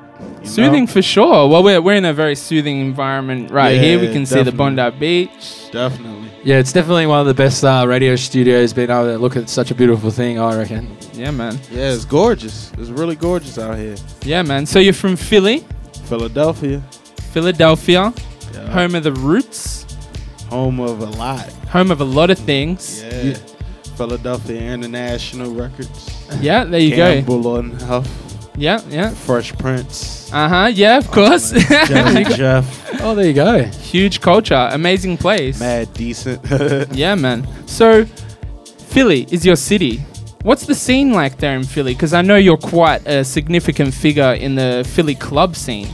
you 0.41 0.47
Soothing 0.47 0.85
know? 0.85 0.91
for 0.95 1.01
sure. 1.01 1.47
Well, 1.49 1.61
we're, 1.61 1.81
we're 1.81 1.97
in 1.97 2.05
a 2.05 2.13
very 2.13 2.35
soothing 2.35 2.79
environment 2.79 3.51
right 3.51 3.77
here. 3.79 3.99
We 3.99 4.07
Yeah, 4.07 4.13
can 4.13 4.25
see 4.25 4.41
the. 4.41 4.51
Bondi 4.51 4.89
Beach. 4.97 5.69
Definitely. 5.71 6.31
Yeah, 6.43 6.59
it's 6.59 6.71
definitely 6.71 7.05
one 7.07 7.19
of 7.19 7.27
the 7.27 7.33
best 7.33 7.63
uh, 7.63 7.85
radio 7.87 8.15
studios. 8.15 8.71
Being 8.73 8.89
able 8.91 9.05
to 9.13 9.17
look 9.17 9.35
at 9.35 9.49
such 9.49 9.71
a 9.71 9.75
beautiful 9.75 10.09
thing, 10.09 10.39
I 10.39 10.55
reckon. 10.57 10.83
Yeah, 11.13 11.31
man. 11.31 11.59
Yeah, 11.69 11.91
it's 11.93 12.05
gorgeous. 12.05 12.71
It's 12.77 12.89
really 12.89 13.15
gorgeous 13.17 13.57
out 13.57 13.77
here. 13.77 13.95
Yeah, 14.23 14.41
man. 14.43 14.65
So 14.65 14.79
you're 14.79 14.93
from 14.93 15.15
Philly, 15.15 15.65
Philadelphia, 16.05 16.81
Philadelphia, 17.35 18.13
yeah, 18.53 18.69
home 18.71 18.95
of 18.95 19.03
the 19.03 19.11
Roots, 19.11 19.85
home 20.49 20.79
of 20.79 21.01
a 21.01 21.05
lot. 21.17 21.51
home 21.67 21.91
of 21.91 21.99
a 21.99 22.05
lot 22.05 22.29
of 22.29 22.39
things. 22.39 23.03
Yeah. 23.03 23.35
Philadelphia 23.97 24.61
International 24.73 25.53
Records. 25.53 26.27
Yeah, 26.39 26.63
there 26.63 26.79
you 26.79 26.95
go. 26.95 27.13
Gamble 27.15 27.57
and 27.57 27.81
Huff. 27.81 28.07
Yeah, 28.55 28.79
yeah. 28.87 29.09
Fresh 29.09 29.51
Prince. 29.57 30.31
Uh 30.31 30.47
huh. 30.47 30.71
Yeah, 30.73 30.97
of 30.97 31.11
course. 31.11 31.51
Jazzy 31.51 32.35
Jeff. 32.37 33.01
Oh, 33.01 33.13
there 33.15 33.25
you 33.27 33.33
go. 33.33 33.63
Huge 33.63 34.21
culture, 34.21 34.69
amazing 34.71 35.17
place. 35.17 35.59
Mad 35.59 35.93
decent. 35.93 36.39
Yeah, 36.95 37.15
man. 37.15 37.45
So, 37.67 38.05
Philly 38.93 39.27
is 39.29 39.45
your 39.45 39.57
city. 39.57 39.97
What's 40.43 40.65
the 40.65 40.75
scene 40.75 41.11
like 41.11 41.35
there 41.39 41.55
in 41.57 41.63
Philly? 41.65 41.93
Because 41.95 42.13
I 42.13 42.21
know 42.21 42.37
you're 42.37 42.55
quite 42.75 43.05
a 43.05 43.25
significant 43.25 43.93
figure 43.93 44.33
in 44.33 44.55
the 44.55 44.85
Philly 44.95 45.15
club 45.15 45.57
scene. 45.57 45.89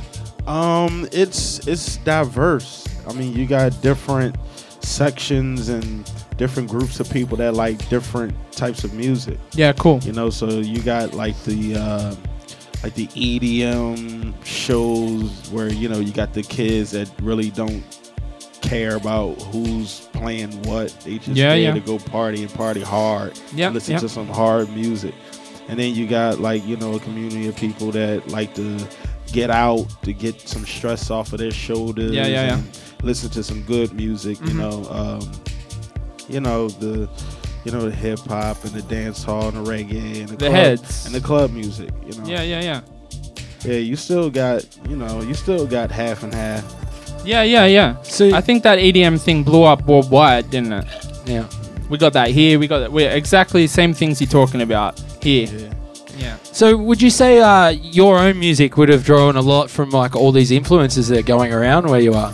Um, 0.48 1.08
it's 1.12 1.68
it's 1.68 1.98
diverse. 1.98 2.88
I 3.08 3.14
mean, 3.14 3.34
you 3.34 3.46
got 3.46 3.80
different 3.82 4.36
sections 4.84 5.70
and 5.70 6.10
different 6.38 6.70
groups 6.70 7.00
of 7.00 7.10
people 7.12 7.38
that 7.38 7.54
like 7.54 7.88
different 7.90 8.36
types 8.52 8.84
of 8.84 8.94
music. 8.94 9.38
Yeah, 9.54 9.74
cool. 9.74 10.00
You 10.00 10.14
know, 10.14 10.30
so 10.30 10.48
you 10.50 10.82
got 10.82 11.14
like 11.14 11.42
the 11.44 11.76
uh, 11.76 12.16
like 12.84 12.94
the 12.96 13.08
EDM 13.08 14.34
shows 14.44 15.50
where 15.52 15.72
you 15.72 15.88
know 15.88 16.00
you 16.00 16.12
got 16.12 16.34
the 16.34 16.44
kids 16.44 16.92
that 16.92 17.10
really 17.22 17.52
don't 17.52 17.84
care 18.62 18.96
about 18.96 19.42
who's 19.44 20.08
playing 20.14 20.52
what. 20.64 20.90
They 21.04 21.18
just 21.18 21.30
Yeah, 21.30 21.50
there 21.50 21.58
yeah. 21.58 21.74
to 21.74 21.80
go 21.80 22.00
party 22.00 22.44
and 22.44 22.54
party 22.54 22.82
hard. 22.82 23.40
Yep, 23.54 23.74
listen 23.74 23.92
yep. 23.94 24.02
to 24.02 24.10
some 24.10 24.28
hard 24.28 24.70
music. 24.70 25.14
And 25.68 25.80
then 25.80 25.94
you 25.94 26.08
got 26.08 26.40
like 26.40 26.66
you 26.66 26.78
know 26.78 26.96
a 26.96 27.00
community 27.00 27.48
of 27.48 27.56
people 27.56 27.92
that 27.92 28.28
like 28.30 28.56
to 28.56 28.78
get 29.32 29.50
out 29.50 29.86
to 30.04 30.14
get 30.14 30.40
some 30.48 30.66
stress 30.66 31.10
off 31.12 31.34
of 31.34 31.40
their 31.40 31.52
shoulders. 31.52 32.12
Yeah, 32.12 32.28
yeah, 32.28 32.46
yeah. 32.48 32.62
Listen 33.04 33.30
to 33.32 33.44
some 33.44 33.64
good 33.64 33.94
music. 33.94 34.40
You 34.42 34.54
Mhm. 34.54 34.56
know, 34.56 34.88
um, 34.92 35.32
you 36.30 36.40
know 36.40 36.68
the 36.70 37.10
you 37.64 37.72
know 37.72 37.88
the 37.90 37.96
hip 37.96 38.20
hop 38.28 38.64
and 38.64 38.74
the 38.74 38.82
dance 38.84 39.24
hall 39.24 39.48
and 39.50 39.66
the 39.66 39.72
reggae 39.72 40.20
and 40.22 40.30
the, 40.30 40.36
The 40.38 40.46
club, 40.48 40.52
heads. 40.54 41.06
and 41.06 41.14
the 41.16 41.22
club 41.22 41.52
music. 41.52 41.90
You 42.06 42.18
know, 42.20 42.28
Yeah, 42.28 42.42
yeah, 42.44 42.62
yeah. 42.62 42.82
yeah. 43.66 43.74
You 43.78 43.96
still 43.96 44.30
got 44.30 44.66
you 44.90 44.96
know 44.96 45.22
you 45.22 45.34
still 45.34 45.66
got 45.68 45.92
half 45.92 46.24
and 46.24 46.34
half. 46.34 46.64
Yeah, 47.26 47.44
yeah, 47.44 47.66
yeah. 47.66 47.96
So 48.04 48.34
I 48.34 48.42
think 48.42 48.64
that 48.64 48.80
EDM 48.80 49.18
thing 49.20 49.44
blew 49.44 49.64
up 49.64 49.86
worldwide, 49.88 50.50
didn't 50.50 50.74
it? 50.74 50.86
yeah. 51.26 51.46
We 51.90 51.98
got 51.98 52.14
that 52.14 52.30
here. 52.30 52.58
We 52.58 52.68
got 52.68 52.80
that. 52.80 52.92
We're 52.92 53.12
exactly 53.12 53.64
the 53.64 53.68
same 53.68 53.94
things 53.94 54.22
you're 54.22 54.30
talking 54.30 54.62
about 54.62 55.00
here. 55.22 55.48
Yeah. 55.48 55.74
Yeah. 56.22 56.38
So 56.44 56.78
would 56.78 57.02
you 57.02 57.10
say 57.10 57.40
uh, 57.40 57.70
your 57.70 58.20
own 58.20 58.40
music 58.40 58.78
would 58.78 58.90
have 58.90 59.04
drawn 59.04 59.36
a 59.36 59.42
lot 59.42 59.70
from 59.70 59.90
like 59.90 60.16
all 60.16 60.32
these 60.32 60.52
influences 60.52 61.08
that 61.08 61.20
are 61.20 61.24
going 61.24 61.52
around 61.52 61.88
where 61.88 62.00
you 62.00 62.14
are? 62.14 62.34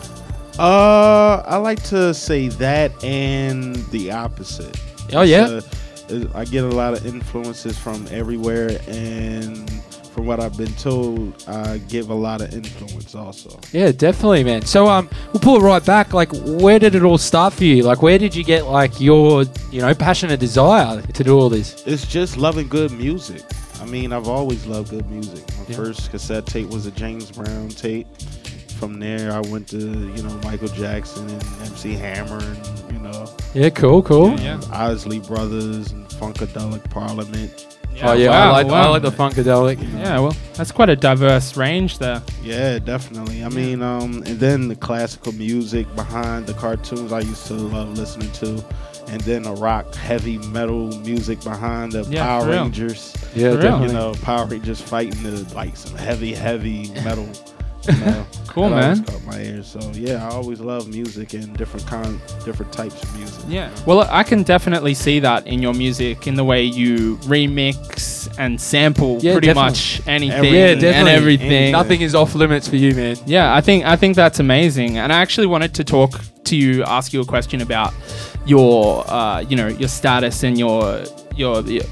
Uh, 0.59 1.43
I 1.45 1.57
like 1.57 1.81
to 1.83 2.13
say 2.13 2.49
that 2.49 3.03
and 3.03 3.75
the 3.91 4.11
opposite. 4.11 4.77
Oh 5.13 5.21
yeah. 5.21 5.47
It's, 5.49 6.11
uh, 6.11 6.31
I 6.35 6.45
get 6.45 6.63
a 6.63 6.69
lot 6.69 6.93
of 6.93 7.05
influences 7.05 7.77
from 7.77 8.07
everywhere, 8.11 8.79
and 8.88 9.69
from 10.11 10.25
what 10.25 10.39
I've 10.39 10.57
been 10.57 10.73
told, 10.73 11.43
I 11.47 11.77
give 11.77 12.09
a 12.09 12.13
lot 12.13 12.41
of 12.41 12.53
influence 12.53 13.13
also. 13.13 13.59
Yeah, 13.71 13.91
definitely, 13.91 14.43
man. 14.43 14.63
So 14.63 14.88
um, 14.88 15.09
we'll 15.31 15.41
pull 15.41 15.57
it 15.57 15.61
right 15.61 15.85
back. 15.85 16.13
Like, 16.13 16.31
where 16.33 16.79
did 16.79 16.95
it 16.95 17.03
all 17.03 17.17
start 17.17 17.53
for 17.53 17.65
you? 17.65 17.83
Like, 17.83 18.01
where 18.01 18.17
did 18.17 18.35
you 18.35 18.43
get 18.43 18.65
like 18.65 18.99
your, 18.99 19.43
you 19.71 19.81
know, 19.81 19.93
passion 19.93 20.31
and 20.31 20.39
desire 20.39 21.01
to 21.01 21.23
do 21.23 21.38
all 21.38 21.49
this? 21.49 21.83
It's 21.85 22.07
just 22.07 22.38
loving 22.38 22.67
good 22.67 22.91
music. 22.91 23.43
I 23.82 23.86
mean, 23.86 24.11
I've 24.13 24.28
always 24.28 24.65
loved 24.65 24.89
good 24.89 25.09
music. 25.09 25.43
My 25.57 25.65
Yeah. 25.69 25.75
first 25.75 26.11
cassette 26.11 26.45
tape 26.45 26.69
was 26.69 26.86
a 26.86 26.91
James 26.91 27.32
Brown 27.32 27.69
tape. 27.69 28.07
From 28.80 28.99
there, 28.99 29.32
I 29.32 29.39
went 29.39 29.67
to 29.69 29.78
you 29.80 30.21
know 30.23 30.39
Michael 30.43 30.67
Jackson 30.67 31.28
and 31.30 31.43
MC 31.65 31.93
Hammer, 31.95 32.38
and 32.38 32.93
you 32.93 32.99
know 32.99 33.25
Yeah, 33.55 33.69
cool, 33.71 34.03
cool. 34.03 34.39
Yeah. 34.39 34.59
Isley 34.71 35.19
Brothers 35.19 35.91
and 35.91 36.07
Funkadelic 36.09 36.88
Parliament. 36.91 37.65
Oh 38.03 38.13
yeah, 38.13 38.30
I 38.30 38.45
wow, 38.45 38.51
like 38.51 38.67
I 38.67 38.89
like 38.89 39.01
the 39.01 39.09
funkadelic. 39.11 39.80
Yeah, 39.97 40.19
well, 40.19 40.36
that's 40.53 40.71
quite 40.71 40.89
a 40.89 40.95
diverse 40.95 41.57
range 41.57 41.97
there. 41.97 42.21
Yeah, 42.43 42.78
definitely. 42.78 43.43
I 43.43 43.49
mean, 43.49 43.82
um, 43.82 44.21
and 44.28 44.39
then 44.39 44.67
the 44.67 44.75
classical 44.75 45.32
music 45.32 45.88
behind 45.95 46.45
the 46.45 46.53
cartoons 46.53 47.11
I 47.11 47.21
used 47.21 47.47
to 47.47 47.55
love 47.55 47.97
listening 47.97 48.32
to, 48.34 48.63
and 49.08 49.22
then 49.22 49.43
the 49.43 49.53
rock 49.53 49.93
heavy 49.95 50.38
metal 50.49 50.88
music 50.99 51.41
behind 51.41 51.91
the 51.93 52.03
Yeah, 52.03 52.26
Power. 52.26 52.49
Rangers. 52.49 53.14
Yeah, 53.36 53.51
For 53.55 53.86
You 53.88 53.93
know, 53.93 54.14
Power 54.22 54.45
Rangers 54.45 54.82
fighting 54.82 55.22
the 55.24 55.45
like 55.53 55.76
some 55.78 55.95
heavy, 55.95 56.34
heavy 56.34 56.89
metal. 57.03 57.28
You 57.88 57.93
know, 58.05 58.25
Cool, 58.47 58.69
that 58.71 58.83
always 58.83 58.99
man. 58.99 59.05
Caught 59.07 59.25
my 59.25 59.39
ears. 59.41 59.67
So 59.67 59.79
yeah, 59.93 60.25
I 60.27 60.31
always 60.31 60.59
love 60.59 60.88
music 60.89 61.33
and 61.33 61.55
different 61.57 61.85
kind, 61.85 62.19
different 62.43 62.71
types 62.73 63.01
of 63.03 63.15
music. 63.17 63.43
Yeah. 63.47 63.69
Well, 63.85 64.07
I 64.09 64.23
can 64.23 64.41
definitely 64.43 64.93
see 64.95 65.19
that 65.19 65.45
in 65.45 65.61
your 65.61 65.73
music, 65.73 66.25
in 66.27 66.35
the 66.35 66.43
way 66.43 66.63
you 66.63 67.17
remix 67.17 68.27
and 68.39 68.59
sample 68.59 69.19
Yeah, 69.21 69.33
pretty 69.33 69.47
definitely. 69.47 69.69
much 69.71 70.01
anything 70.07 70.38
Every- 70.38 70.57
Yeah, 70.57 70.65
and 70.71 70.81
definitely. 70.81 71.11
everything. 71.11 71.71
Nothing 71.71 72.01
is 72.01 72.15
off 72.15 72.33
limits 72.35 72.67
for 72.67 72.77
you, 72.77 72.95
man. 72.95 73.17
Yeah, 73.25 73.53
I 73.53 73.61
think 73.61 73.85
I 73.85 73.95
think 73.95 74.15
that's 74.15 74.39
amazing, 74.39 74.97
and 74.97 75.13
I 75.13 75.19
actually 75.21 75.47
wanted 75.47 75.73
to 75.75 75.83
talk 75.83 76.19
to 76.45 76.55
you, 76.55 76.83
ask 76.83 77.13
you 77.13 77.21
a 77.21 77.25
question 77.25 77.61
about 77.61 77.93
your, 78.45 79.03
uh, 79.11 79.41
you 79.41 79.55
know, 79.55 79.67
your 79.67 79.89
status 79.89 80.43
and 80.43 80.57
your 80.57 81.03
your. 81.35 81.61
your 81.61 81.83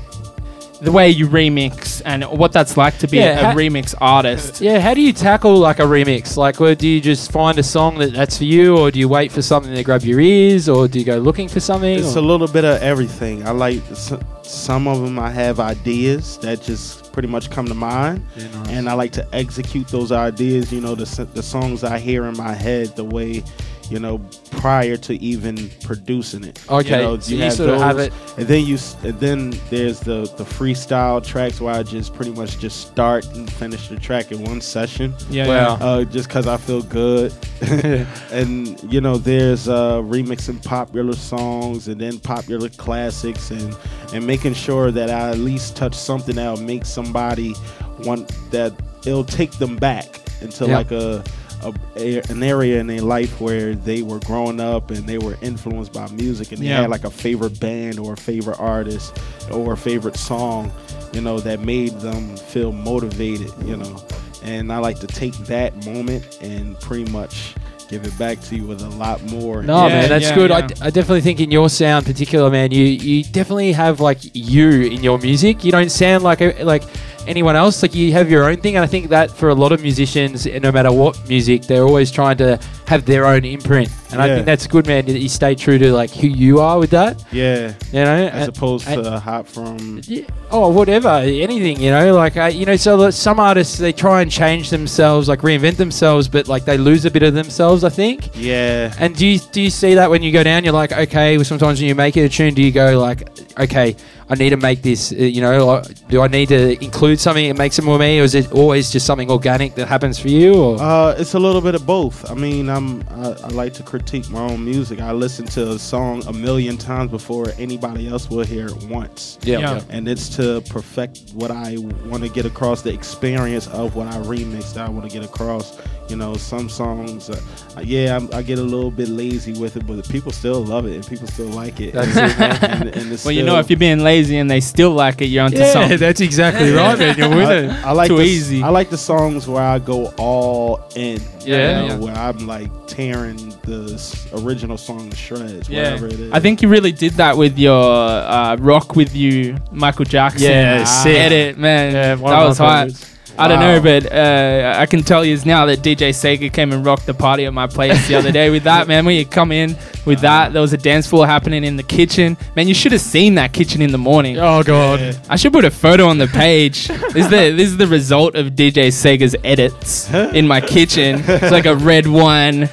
the 0.82 0.92
way 0.92 1.10
you 1.10 1.28
remix 1.28 2.02
and 2.06 2.24
what 2.26 2.52
that's 2.52 2.76
like 2.78 2.98
to 3.00 3.08
be 3.08 3.18
Yeah, 3.18 3.40
a 3.40 3.44
ha- 3.46 3.54
remix 3.54 3.96
artist. 4.02 4.60
Yeah, 4.62 4.80
how 4.80 4.94
do 4.94 5.02
you 5.02 5.14
tackle 5.14 5.58
like 5.58 5.80
a 5.80 5.84
remix? 5.84 6.36
Like, 6.38 6.60
or 6.60 6.76
do 6.76 6.88
you 6.88 7.00
just 7.02 7.32
find 7.32 7.58
a 7.58 7.64
song 7.64 7.98
that 8.00 8.14
that's 8.14 8.38
for 8.38 8.44
you, 8.44 8.78
or 8.78 8.92
do 8.92 9.00
you 9.00 9.08
wait 9.08 9.32
for 9.32 9.42
something 9.42 9.74
to 9.74 9.84
grab 9.84 10.04
your 10.04 10.20
ears, 10.20 10.68
or 10.68 10.88
do 10.88 11.00
you 11.00 11.06
go 11.06 11.18
looking 11.18 11.48
for 11.48 11.60
something? 11.60 11.98
It's 12.00 12.16
or- 12.16 12.20
a 12.20 12.22
little 12.22 12.48
bit 12.48 12.66
of 12.66 12.82
everything. 12.82 13.48
I 13.48 13.52
like 13.52 13.82
s- 13.92 14.14
some 14.44 14.88
of 14.88 15.02
them. 15.02 15.18
I 15.18 15.32
have 15.32 15.60
ideas 15.60 16.38
that 16.40 16.62
just 16.62 17.12
pretty 17.14 17.30
much 17.30 17.50
come 17.50 17.66
to 17.68 17.74
mind, 17.74 18.26
Yeah, 18.36 18.48
nice. 18.54 18.70
and 18.70 18.90
I 18.90 18.94
like 18.94 19.12
to 19.14 19.26
execute 19.34 19.88
those 19.88 20.12
ideas. 20.12 20.74
You 20.74 20.82
know, 20.82 20.96
the 20.96 21.04
s- 21.04 21.22
the 21.34 21.44
songs 21.44 21.84
I 21.84 22.00
hear 22.00 22.26
in 22.26 22.36
my 22.36 22.54
head, 22.54 22.96
the 22.98 23.06
way, 23.06 23.44
you 23.90 24.00
know, 24.00 24.20
prior 24.52 24.98
to 24.98 25.14
even 25.22 25.70
producing 25.84 26.44
it. 26.44 26.60
Okay, 26.70 26.90
you, 27.02 27.04
know, 27.04 27.20
so 27.20 27.34
you 27.36 27.52
sort 27.52 27.70
of 27.70 27.80
have 27.82 28.00
it- 28.00 28.14
and 28.38 28.48
then 28.48 28.66
you, 28.66 28.78
and 29.04 29.20
then 29.20 29.54
there's 29.70 30.00
the 30.00 30.22
the 30.38 30.44
freestyle 30.44 31.24
tracks 31.26 31.62
where 31.62 31.74
I 31.76 31.84
just 31.84 32.14
pretty 32.14 32.32
much 32.32 32.58
just 32.60 32.88
start 32.88 33.26
and 33.36 33.52
finish 33.52 33.88
the 33.88 33.98
track 33.98 34.32
in 34.32 34.44
one 34.44 34.62
session 34.62 35.14
Yeah, 35.30 35.46
yeah, 35.48 35.72
uh, 35.80 36.04
just 36.06 36.28
because 36.30 36.48
I 36.48 36.58
feel 36.58 36.82
good. 36.82 37.34
and 38.32 38.82
you 38.92 39.02
know, 39.02 39.18
there's 39.18 39.68
uh, 39.68 40.02
remixing 40.02 40.64
popular 40.64 41.14
songs 41.14 41.88
and 41.88 42.00
then 42.00 42.20
popular 42.20 42.70
classics, 42.70 43.52
and 43.52 43.76
and 44.14 44.26
making 44.26 44.54
sure 44.54 44.92
that 44.92 45.10
I 45.10 45.30
at 45.32 45.38
least 45.38 45.76
touch 45.76 45.96
something 45.96 46.36
that'll 46.36 46.58
make 46.62 46.86
somebody 46.86 47.54
want 48.00 48.32
that 48.52 48.74
it'll 49.06 49.24
take 49.24 49.52
them 49.58 49.76
back 49.78 50.20
into 50.42 50.66
Yeah. 50.66 50.78
like 50.78 50.92
a. 50.92 51.24
A, 51.66 51.74
a- 51.98 52.22
an 52.30 52.44
area 52.44 52.80
in 52.80 52.88
their 52.88 53.02
life 53.02 53.42
where 53.42 53.74
they 53.76 54.02
were 54.04 54.20
growing 54.20 54.60
up 54.60 54.92
and 54.92 55.06
they 55.08 55.18
were 55.18 55.38
influenced 55.42 55.92
by 55.94 56.08
music 56.12 56.52
and 56.52 56.62
they 56.62 56.68
Yeah. 56.68 56.82
had 56.82 56.90
like 56.92 57.04
a 57.06 57.10
favorite 57.10 57.60
band 57.60 57.98
or 58.00 58.14
a 58.14 58.18
favorite 58.18 58.60
artist 58.60 59.18
or 59.52 59.74
a 59.74 59.78
favorite 59.78 60.16
song, 60.18 60.72
you 61.14 61.22
know, 61.22 61.40
that 61.40 61.60
made 61.62 62.00
them 62.02 62.38
feel 62.38 62.72
motivated, 62.72 63.52
you 63.66 63.78
know. 63.78 63.96
And 64.44 64.72
I 64.72 64.78
like 64.78 65.00
to 65.00 65.08
take 65.08 65.34
that 65.48 65.86
moment 65.86 66.38
and 66.42 66.80
pretty 66.80 67.10
much 67.12 67.56
give 67.90 68.04
it 68.06 68.18
back 68.18 68.40
to 68.42 68.56
you 68.56 68.64
with 68.66 68.82
a 68.82 68.90
lot 68.90 69.24
more. 69.24 69.62
No, 69.64 69.84
Yeah, 69.88 70.02
man, 70.02 70.10
that's 70.10 70.26
yeah, 70.26 70.36
good. 70.36 70.52
I, 70.52 70.60
yeah. 70.60 70.68
d- 70.68 70.76
I 70.82 70.90
definitely 70.92 71.22
think 71.22 71.40
in 71.40 71.50
your 71.52 71.70
sound, 71.70 72.06
particular, 72.06 72.50
man, 72.52 72.72
you 72.72 72.84
you 72.84 73.24
definitely 73.24 73.72
have 73.74 74.00
like 74.00 74.20
you 74.34 74.70
in 74.82 75.04
your 75.04 75.18
music. 75.20 75.64
You 75.64 75.72
don't 75.72 75.90
sound 75.92 76.24
like 76.24 76.42
a, 76.42 76.64
like 76.64 76.84
anyone 77.28 77.56
else. 77.56 77.82
Like 77.82 77.94
you 77.96 78.12
have 78.14 78.30
your 78.30 78.50
own 78.50 78.58
thing, 78.58 78.76
and 78.76 78.84
I 78.84 78.88
think 78.88 79.10
that 79.10 79.32
for 79.32 79.50
a 79.50 79.56
lot 79.56 79.72
of 79.72 79.82
musicians, 79.82 80.46
no 80.46 80.72
matter 80.72 80.92
what 80.92 81.18
music, 81.30 81.64
they're 81.64 81.84
always 81.84 82.12
trying 82.12 82.38
to 82.38 82.60
have 82.88 83.06
their 83.06 83.26
own 83.26 83.44
imprint. 83.46 83.90
And 84.12 84.22
I 84.22 84.28
think 84.28 84.46
that's 84.46 84.68
good, 84.68 84.88
man. 84.88 85.06
That 85.08 85.20
you 85.20 85.28
stay 85.28 85.56
true 85.56 85.78
to 85.78 85.92
like 85.92 86.12
who 86.12 86.28
you 86.28 86.60
are 86.62 86.80
with 86.80 86.92
that. 86.92 87.24
Yeah. 87.32 87.74
You 87.92 88.04
know, 88.06 88.28
As 88.32 88.48
And- 88.48 88.56
opposed 88.58 88.88
and- 88.88 89.04
to 89.04 89.20
hop 89.20 89.48
from 89.48 90.02
Yeah. 90.08 90.22
Oh, 90.52 90.70
whatever, 90.70 91.10
anything, 91.10 91.82
you 91.82 91.90
know, 91.90 92.14
like 92.16 92.38
uh, 92.38 92.46
you 92.46 92.66
know. 92.66 92.76
So 92.78 93.10
some 93.10 93.40
artists 93.40 93.78
they 93.78 93.92
try 93.92 94.22
and 94.22 94.32
change 94.32 94.70
themselves, 94.70 95.28
like 95.28 95.42
reinvent 95.42 95.78
themselves, 95.78 96.28
but 96.28 96.48
like 96.48 96.64
they 96.66 96.78
lose 96.78 97.04
a 97.06 97.12
bit 97.12 97.24
of 97.24 97.34
themselves. 97.34 97.84
I 97.84 97.90
think. 97.90 98.30
yeah. 98.36 98.94
And 99.00 99.16
do 99.16 99.26
you 99.26 99.40
do 99.52 99.62
you 99.62 99.70
see 99.70 99.96
that 99.96 100.10
when 100.10 100.22
you 100.24 100.32
go 100.32 100.44
down? 100.44 100.64
You're 100.64 100.74
like, 100.74 100.92
okay. 100.94 101.36
Well, 101.38 101.44
sometimes 101.46 101.80
when 101.80 101.90
you 101.90 101.96
make 101.96 102.16
it 102.16 102.22
a 102.22 102.30
tune, 102.30 102.54
do 102.54 102.62
you 102.62 102.72
go 102.72 103.00
like, 103.00 103.28
okay, 103.60 103.96
I 104.28 104.36
need 104.36 104.50
to 104.52 104.58
make 104.58 104.82
this. 104.82 105.12
Uh, 105.12 105.18
you 105.18 105.40
know, 105.42 105.84
do 106.10 106.22
I 106.22 106.28
need 106.28 106.50
to 106.50 106.84
include 106.84 107.20
something 107.20 107.48
that 107.48 107.58
makes 107.58 107.78
it 107.78 107.84
more 107.84 108.00
me, 108.00 108.20
or 108.20 108.24
is 108.24 108.34
it 108.34 108.52
always 108.52 108.92
just 108.92 109.06
something 109.06 109.30
organic 109.30 109.76
that 109.76 109.88
happens 109.88 110.18
for 110.18 110.30
you? 110.30 110.56
Or 110.56 110.82
Uh, 110.82 111.16
it's 111.18 111.36
a 111.36 111.40
little 111.40 111.62
bit 111.62 111.76
of 111.76 111.86
both. 111.86 112.30
I 112.32 112.34
mean, 112.34 112.68
I'm 112.70 113.04
I, 113.12 113.36
I 113.44 113.48
like 113.50 113.74
to 113.74 113.84
critique 113.84 114.28
my 114.32 114.40
own 114.42 114.66
music. 114.66 115.00
I 115.00 115.12
listen 115.12 115.46
to 115.48 115.74
a 115.74 115.80
song 115.80 116.24
a 116.28 116.34
million 116.34 116.76
times 116.78 117.12
before 117.12 117.46
anybody 117.60 118.08
else 118.08 118.28
will 118.30 118.44
hear 118.46 118.66
it 118.68 118.84
once. 118.86 119.38
yeah, 119.44 119.60
Yeah. 119.60 119.76
yeah. 119.76 119.82
and 119.96 120.08
it's 120.08 120.28
to 120.38 120.62
perfect 120.70 121.20
what 121.34 121.52
I 121.52 121.78
want 122.06 122.24
to 122.24 122.30
get 122.30 122.46
across, 122.46 122.82
the 122.82 122.94
experience 122.94 123.68
of 123.68 123.96
what 123.96 124.08
I 124.08 124.18
remix 124.22 124.74
That 124.74 124.88
I 124.88 124.90
want 124.90 125.06
to 125.10 125.12
get 125.20 125.24
across. 125.24 125.78
You 126.08 126.16
know, 126.16 126.36
some 126.36 126.70
songs, 126.70 127.32
uh, 127.32 127.42
yeah, 127.84 128.16
I'm, 128.16 128.30
I 128.32 128.44
get 128.44 128.60
a 128.60 128.62
little 128.62 128.92
bit 128.92 129.10
lazy 129.10 129.54
with 129.54 129.76
it, 129.76 129.88
but 129.88 130.08
people 130.08 130.32
still 130.32 130.64
love 130.64 130.86
it 130.86 130.94
and 130.94 131.08
people 131.08 131.26
still 131.28 131.48
like 131.48 131.80
it. 131.82 131.94
That's 131.94 132.16
it, 132.16 132.64
and, 132.70 132.90
and 132.90 133.12
it's 133.12 133.26
Well, 133.26 133.32
you 133.32 133.42
know, 133.42 133.58
if 133.58 133.72
you're 133.72 133.80
being 133.80 134.02
lazy 134.04 134.15
and 134.40 134.50
they 134.50 134.60
still 134.62 134.92
like 134.92 135.22
it, 135.22 135.26
you're 135.26 135.44
onto 135.44 135.58
Yeah, 135.58 135.72
something. 135.74 135.98
that's 135.98 136.22
exactly 136.22 136.72
right, 136.74 136.98
man. 136.98 137.18
You're 137.18 137.30
winning. 137.30 137.70
I, 137.72 137.90
I 137.90 137.92
like 137.92 138.08
Too 138.08 138.18
the, 138.18 138.24
easy. 138.24 138.64
I 138.64 138.70
like 138.70 138.90
the 138.90 138.98
songs 138.98 139.48
where 139.48 139.64
I 139.64 139.80
go 139.80 140.08
all 140.18 140.80
in. 140.96 141.20
you 141.42 141.54
Yeah, 141.54 141.82
know, 141.82 141.86
yeah. 141.88 141.98
where 141.98 142.16
I'm 142.16 142.48
like 142.48 142.70
tearing 142.88 143.38
the 143.64 144.00
original 144.44 144.78
song 144.78 145.10
to 145.10 145.16
shreds, 145.16 145.70
Yeah, 145.70 145.84
whatever 145.94 146.08
it 146.08 146.20
is. 146.20 146.32
I 146.32 146.40
think 146.40 146.62
you 146.62 146.68
really 146.70 146.92
did 146.92 147.14
that 147.14 147.36
with 147.38 147.58
your 147.58 147.74
uh, 147.84 148.56
"Rock 148.58 148.96
with 148.96 149.16
You" 149.16 149.58
Michael 149.72 150.06
Jackson. 150.06 150.50
Yeah, 150.50 150.84
Ah, 150.86 151.02
sick. 151.04 151.18
edit, 151.18 151.58
man. 151.58 151.94
Yeah, 151.94 152.16
that 152.16 152.46
was 152.46 152.58
hot. 152.58 152.90
Favorites. 153.36 153.40
I 153.40 153.48
don't 153.48 153.60
know, 153.60 153.82
but 153.82 154.12
uh, 154.12 154.80
I 154.80 154.86
can 154.86 155.04
tell 155.04 155.26
you 155.26 155.38
now 155.46 155.66
that 155.66 155.80
DJ 155.80 156.10
Sega 156.10 156.52
came 156.52 156.72
and 156.72 156.86
rocked 156.86 157.06
the 157.06 157.14
party 157.14 157.46
at 157.46 157.54
my 157.54 157.68
place 157.68 158.08
the 158.08 158.16
other 158.16 158.32
day 158.32 158.50
with 158.50 158.64
that, 158.64 158.88
man. 158.88 159.06
When 159.06 159.16
you 159.16 159.26
come 159.26 159.52
in 159.52 159.76
with 160.06 160.22
that, 160.22 160.54
there 160.54 160.62
was 160.62 160.74
a 160.74 160.78
dance 160.78 161.08
floor 161.08 161.28
happening 161.28 161.64
in 161.64 161.76
the 161.76 161.84
kitchen. 161.84 162.38
Man, 162.56 162.68
you 162.68 162.74
should 162.74 162.92
have 162.92 163.02
seen 163.02 163.36
that 163.36 163.54
kitchen 163.54 163.82
in 163.82 163.92
the 163.92 163.98
morning. 163.98 164.38
Oh 164.38 164.64
god. 164.64 165.20
I 165.30 165.36
should 165.36 165.54
put 165.54 165.66
a 165.66 165.72
photo 165.72 166.08
on 166.08 166.18
the 166.18 166.28
page. 166.28 166.88
this 166.88 167.16
is 167.16 167.30
the 167.30 167.52
this 167.52 167.70
is 167.70 167.78
the 167.78 167.88
result 167.88 168.36
of 168.36 168.54
DJ 168.54 168.88
Sega's 168.88 169.36
edits 169.44 170.12
in 170.14 170.48
my 170.48 170.62
kitchen. 170.62 171.24
It's 171.28 171.52
like 171.52 171.66
a 171.66 171.76
red 171.76 172.08
wine 172.08 172.70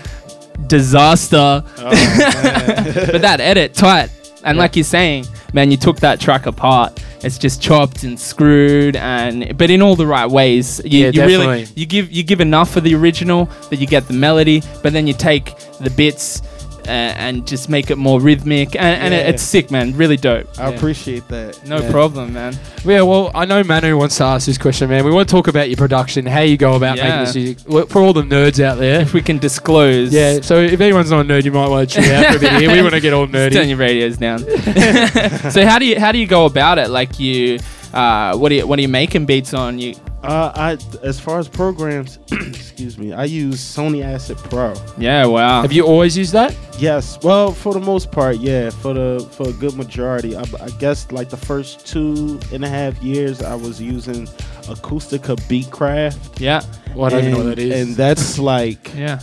disaster. 0.67 1.63
but 1.77 3.23
that 3.23 3.39
edit 3.41 3.75
tight. 3.75 4.11
And 4.45 4.59
like 4.59 4.77
you're 4.77 4.85
saying, 4.85 5.27
man, 5.53 5.71
you 5.71 5.77
took 5.77 6.01
that 6.01 6.21
track 6.21 6.47
apart. 6.47 7.02
It's 7.25 7.39
just 7.39 7.63
chopped 7.63 8.03
and 8.03 8.19
screwed, 8.19 8.97
and 8.97 9.57
but 9.57 9.71
in 9.71 9.81
all 9.83 9.97
the 9.97 10.07
right 10.07 10.29
ways. 10.29 10.81
You, 10.85 11.07
Yeah, 11.07 11.11
you 11.11 11.23
really 11.23 11.47
definitely. 11.47 11.81
you 11.81 11.87
give 11.87 12.11
you 12.11 12.23
give 12.23 12.41
enough 12.41 12.71
for 12.73 12.81
the 12.81 12.95
original 12.95 13.47
that 13.71 13.77
you 13.77 13.87
get 13.87 14.09
the 14.09 14.15
melody, 14.15 14.63
but 14.83 14.93
then 14.93 15.07
you 15.07 15.15
take 15.15 15.57
the 15.81 15.91
bits 15.91 16.43
and 16.89 17.47
just 17.47 17.69
make 17.69 17.91
it 17.91 17.97
more 17.97 18.21
rhythmic, 18.21 18.75
and, 18.77 19.03
and 19.03 19.15
it, 19.15 19.27
it's 19.27 19.43
sick, 19.43 19.71
man. 19.71 19.97
Really 19.97 20.17
dope. 20.17 20.49
I 20.59 20.69
Yeah. 20.71 20.77
appreciate 20.77 21.27
that. 21.29 21.67
No 21.67 21.79
Yeah. 21.79 21.91
problem, 21.91 22.33
man. 22.33 22.59
Yeah, 22.85 23.03
well, 23.03 23.31
I 23.35 23.45
know 23.45 23.63
Manu 23.63 23.97
wants 23.97 24.17
to 24.19 24.25
ask 24.25 24.47
this 24.47 24.59
question, 24.59 24.89
man. 24.91 25.05
We 25.05 25.11
want 25.11 25.29
to 25.29 25.33
talk 25.35 25.49
about 25.49 25.69
your 25.69 25.77
production, 25.77 26.27
how 26.27 26.41
you 26.41 26.57
go 26.57 26.75
about 26.75 26.97
Yeah. 26.97 27.05
making 27.05 27.25
this 27.25 27.35
music. 27.35 27.59
Well, 27.67 27.87
For 27.87 28.03
all 28.03 28.13
the 28.13 28.23
nerds 28.23 28.63
out 28.63 28.79
there. 28.79 29.01
If 29.01 29.13
we 29.15 29.23
can 29.23 29.39
disclose. 29.39 30.13
Yeah, 30.13 30.41
so 30.43 30.57
if 30.61 30.81
anyone's 30.81 31.11
not 31.11 31.21
a 31.21 31.29
nerd, 31.29 31.45
you 31.45 31.53
might 31.53 31.69
want 31.69 31.89
to 31.91 32.01
tune 32.03 32.11
out 32.11 32.27
for 32.33 32.37
a 32.37 32.41
bit 32.41 32.53
here. 32.61 32.71
We 32.73 32.83
want 32.83 32.95
to 32.95 33.01
get 33.01 33.13
all 33.13 33.27
Just 33.33 33.53
turn 33.57 33.69
your 33.69 33.79
radios 33.79 34.17
down. 34.17 34.39
so 35.51 35.67
how 35.67 35.79
do 35.79 35.85
you 35.87 35.99
how 36.01 36.13
do 36.13 36.19
you 36.19 36.27
go 36.27 36.47
about 36.47 36.79
it? 36.79 36.91
Like 36.91 37.19
you, 37.21 37.59
uh, 37.95 38.37
what 38.37 38.49
do 38.49 38.57
you 38.57 38.67
what 38.67 38.79
are 38.79 38.83
you 38.83 38.89
making 38.89 39.27
beats 39.27 39.55
on? 39.55 39.79
You 39.79 39.95
Uh, 40.23 40.53
I 40.55 40.79
as 41.03 41.19
far 41.19 41.39
as 41.41 41.49
programs, 41.49 42.19
excuse 42.33 42.97
me, 42.97 43.13
I 43.13 43.25
use 43.25 43.57
Sony 43.61 44.05
Acid 44.05 44.37
Pro. 44.39 44.73
yeah 44.97 45.27
wow 45.27 45.63
Have 45.63 45.73
you 45.73 45.85
always 45.85 46.17
used 46.17 46.33
that? 46.33 46.55
Yes, 46.79 47.19
well, 47.23 47.53
for 47.53 47.73
the 47.75 47.81
most 47.81 48.11
part, 48.13 48.37
yeah. 48.39 48.71
For 48.71 48.95
the 48.95 49.29
for 49.33 49.49
a 49.49 49.53
good 49.53 49.75
majority, 49.77 50.37
I, 50.37 50.43
I 50.61 50.71
guess 50.79 51.11
like 51.13 51.29
the 51.29 51.37
first 51.37 51.87
two 51.87 52.39
and 52.53 52.65
a 52.65 52.69
half 52.69 53.01
years, 53.03 53.43
I 53.43 53.55
was 53.57 53.81
using 53.81 54.27
Acoustica 54.71 55.35
Beatcraft. 55.51 56.39
yeah 56.41 56.63
Well, 56.95 57.07
I 57.07 57.11
don't 57.11 57.21
even 57.25 57.33
know 57.33 57.39
what 57.39 57.57
that 57.57 57.59
is. 57.59 57.73
and 57.89 57.97
that's 57.97 58.39
like 58.39 58.95
yeah 58.95 59.21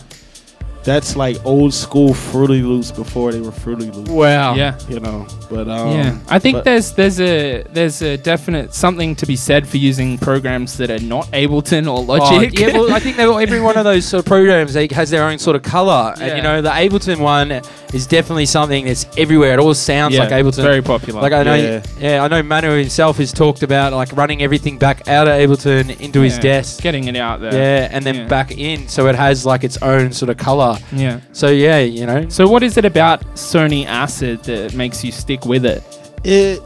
that's 0.82 1.14
like 1.16 1.36
old 1.44 1.74
school 1.74 2.14
Fruity 2.14 2.62
Loops 2.62 2.90
before 2.90 3.32
they 3.32 3.40
were 3.40 3.52
Fruity 3.52 3.90
Loops. 3.90 4.10
Wow. 4.10 4.54
Yeah. 4.54 4.78
You 4.88 5.00
know, 5.00 5.26
but 5.50 5.68
um, 5.68 5.90
yeah, 5.92 6.18
I 6.28 6.38
think 6.38 6.56
but- 6.58 6.64
there's 6.64 6.92
there's 6.92 7.20
a 7.20 7.62
there's 7.64 8.02
a 8.02 8.16
definite 8.16 8.72
something 8.74 9.14
to 9.16 9.26
be 9.26 9.36
said 9.36 9.68
for 9.68 9.76
using 9.76 10.16
programs 10.18 10.76
that 10.78 10.90
are 10.90 10.98
not 11.00 11.26
Ableton 11.32 11.84
or 11.86 11.98
Oh, 11.98 12.00
Logic. 12.02 12.58
yeah, 12.58 12.72
well, 12.72 12.92
I 12.92 12.98
think 13.04 13.18
every 13.18 13.60
one 13.60 13.76
of 13.76 13.84
those 13.84 14.04
sort 14.06 14.20
of 14.20 14.26
programs 14.26 14.72
they, 14.74 14.88
has 14.92 15.10
their 15.10 15.24
own 15.24 15.38
sort 15.38 15.56
of 15.56 15.62
color, 15.62 16.14
and 16.20 16.36
you 16.36 16.42
know 16.42 16.62
the 16.62 16.70
Ableton 16.70 17.20
one 17.20 17.60
is 17.92 18.06
definitely 18.06 18.46
something 18.46 18.84
that's 18.86 19.06
everywhere. 19.18 19.52
It 19.54 19.58
all 19.60 19.74
sounds 19.74 20.14
yeah, 20.14 20.20
like 20.20 20.30
Ableton. 20.30 20.62
very 20.62 20.82
popular. 20.82 21.20
Like 21.20 21.32
I 21.32 21.42
know, 21.42 21.54
Yeah. 21.56 21.82
yeah. 21.98 22.24
I 22.24 22.28
know 22.28 22.42
Manu 22.42 22.70
himself 22.78 23.18
has 23.18 23.32
talked 23.32 23.62
about 23.62 23.92
like 23.92 24.12
running 24.16 24.42
everything 24.42 24.78
back 24.78 25.08
out 25.08 25.26
of 25.28 25.34
Ableton 25.34 26.00
into 26.00 26.20
his 26.20 26.38
desk, 26.38 26.80
getting 26.80 27.04
it 27.08 27.16
out 27.16 27.40
there. 27.40 27.52
yeah, 27.52 27.88
and 27.90 28.04
then 28.04 28.14
Yeah. 28.14 28.26
back 28.28 28.56
in, 28.56 28.88
so 28.88 29.08
it 29.08 29.14
has 29.16 29.44
like 29.44 29.64
its 29.64 29.76
own 29.82 30.12
sort 30.12 30.30
of 30.30 30.36
color. 30.36 30.69
Yeah. 30.92 31.20
So 31.32 31.48
yeah, 31.48 31.78
you 31.80 32.06
know, 32.06 32.28
So 32.28 32.46
what 32.48 32.62
is 32.62 32.76
it 32.76 32.84
about 32.84 33.22
Sony 33.34 33.86
Acid 33.86 34.44
that 34.44 34.74
makes 34.74 35.04
you 35.04 35.12
stick 35.12 35.44
with 35.44 35.64
it? 35.64 35.82
it 36.24 36.60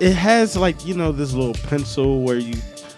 it 0.00 0.14
has 0.14 0.56
like 0.56 0.86
you 0.86 0.94
know 0.94 1.12
this 1.12 1.32
little 1.34 1.54
pencil 1.68 2.22
where 2.22 2.36
you 2.38 2.54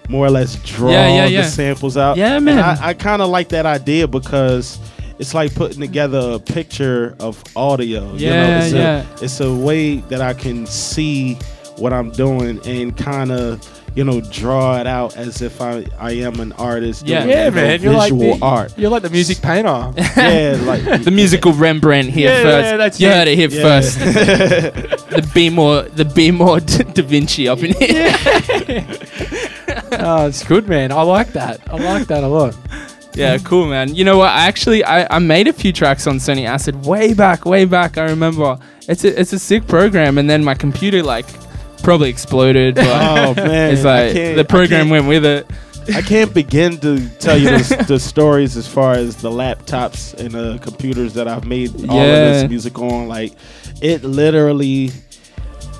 more 0.08 0.26
or 0.26 0.30
less 0.30 0.56
draw 0.64 0.90
Yeah, 0.90 1.08
yeah, 1.08 1.26
yeah. 1.26 1.42
the 1.42 1.48
samples 1.48 1.96
out. 1.96 2.16
Yeah, 2.16 2.36
And 2.36 2.44
man. 2.44 2.58
I, 2.58 2.88
I 2.88 2.94
kind 2.94 3.22
of 3.22 3.28
like 3.30 3.48
that 3.50 3.66
idea 3.66 4.06
because 4.08 4.78
it's 5.18 5.32
like 5.34 5.54
putting 5.54 5.80
together 5.80 6.32
a 6.34 6.38
picture 6.38 7.14
of 7.20 7.42
audio. 7.56 8.12
you 8.14 8.28
know? 8.30 8.34
Yeah, 8.36 8.62
it's 8.64 8.72
yeah. 8.74 9.06
A, 9.20 9.24
it's 9.24 9.40
a 9.40 9.54
way 9.54 9.96
that 10.10 10.20
I 10.20 10.34
can 10.34 10.66
see 10.66 11.34
what 11.78 11.92
I'm 11.92 12.10
doing 12.10 12.60
and 12.66 12.96
kind 12.96 13.30
of 13.32 13.60
you 13.94 14.04
know 14.04 14.20
draw 14.20 14.78
it 14.80 14.86
out 14.86 15.16
as 15.16 15.42
if 15.42 15.60
I 15.60 15.84
I 15.98 16.12
am 16.12 16.40
an 16.40 16.52
artist. 16.52 17.06
Yeah. 17.06 17.20
doing, 17.24 17.30
Yeah, 17.36 17.50
man, 17.50 17.82
you're 17.82 17.92
like 17.92 18.12
visual 18.12 18.36
the- 18.38 18.44
art. 18.44 18.78
you're 18.78 18.90
like 18.90 19.02
the 19.02 19.10
music 19.10 19.40
painter. 19.42 19.92
yeah, 20.16 20.58
like 20.64 21.02
The 21.04 21.10
musical 21.10 21.52
Rembrandt 21.52 22.10
here 22.10 22.30
Yeah, 22.30 22.42
first. 22.42 22.66
yeah, 22.70 22.76
that's 22.76 23.00
you 23.00 23.08
it. 23.08 23.14
heard 23.14 23.28
it 23.28 23.36
here 23.36 23.48
Yeah. 23.50 23.62
first. 23.62 23.98
the 25.10 25.30
B-More 25.34 25.82
the 25.82 26.04
B-More 26.04 26.60
Da 26.60 27.02
Vinci 27.02 27.48
up 27.48 27.58
in 27.62 27.74
here. 27.74 28.14
oh, 30.00 30.26
it's 30.26 30.44
good, 30.44 30.68
man. 30.68 30.92
I 30.92 31.02
like 31.02 31.32
that. 31.32 31.60
I 31.70 31.76
like 31.76 32.06
that 32.08 32.24
a 32.24 32.28
lot. 32.28 32.56
Yeah, 33.14 33.36
cool, 33.38 33.66
man. 33.66 33.94
You 33.94 34.04
know 34.04 34.16
what? 34.18 34.30
I 34.30 34.46
actually 34.46 34.82
I, 34.84 35.16
I 35.16 35.18
made 35.18 35.46
a 35.48 35.52
few 35.52 35.72
tracks 35.72 36.06
on 36.06 36.16
Sony 36.16 36.46
Acid 36.46 36.86
way 36.86 37.12
back, 37.12 37.44
way 37.44 37.64
back. 37.66 37.98
I 37.98 38.04
remember. 38.04 38.58
It's 38.88 39.04
a 39.04 39.20
it's 39.20 39.32
a 39.32 39.38
sick 39.38 39.66
program, 39.66 40.16
and 40.18 40.28
then 40.30 40.42
my 40.42 40.54
computer 40.54 41.02
like 41.02 41.26
probably 41.82 42.10
exploded. 42.10 42.74
But 42.76 42.86
Oh 42.86 43.34
man, 43.34 43.72
it's 43.74 43.84
like 43.84 44.14
the 44.14 44.44
program 44.48 44.88
went 44.90 45.06
with 45.06 45.24
it. 45.24 45.46
I 45.94 46.00
can't 46.00 46.32
begin 46.32 46.78
to 46.78 47.08
tell 47.18 47.36
you 47.36 47.50
the, 47.58 47.84
the 47.88 47.98
stories 47.98 48.56
as 48.56 48.68
far 48.68 48.92
as 48.92 49.16
the 49.16 49.30
laptops 49.30 50.14
and 50.14 50.30
the 50.30 50.58
computers 50.62 51.14
that 51.14 51.26
I've 51.26 51.44
made 51.44 51.70
all 51.90 51.98
of 51.98 52.06
this 52.06 52.48
music 52.48 52.78
on. 52.78 53.08
Like, 53.08 53.32
it 53.80 54.04
literally, 54.04 54.92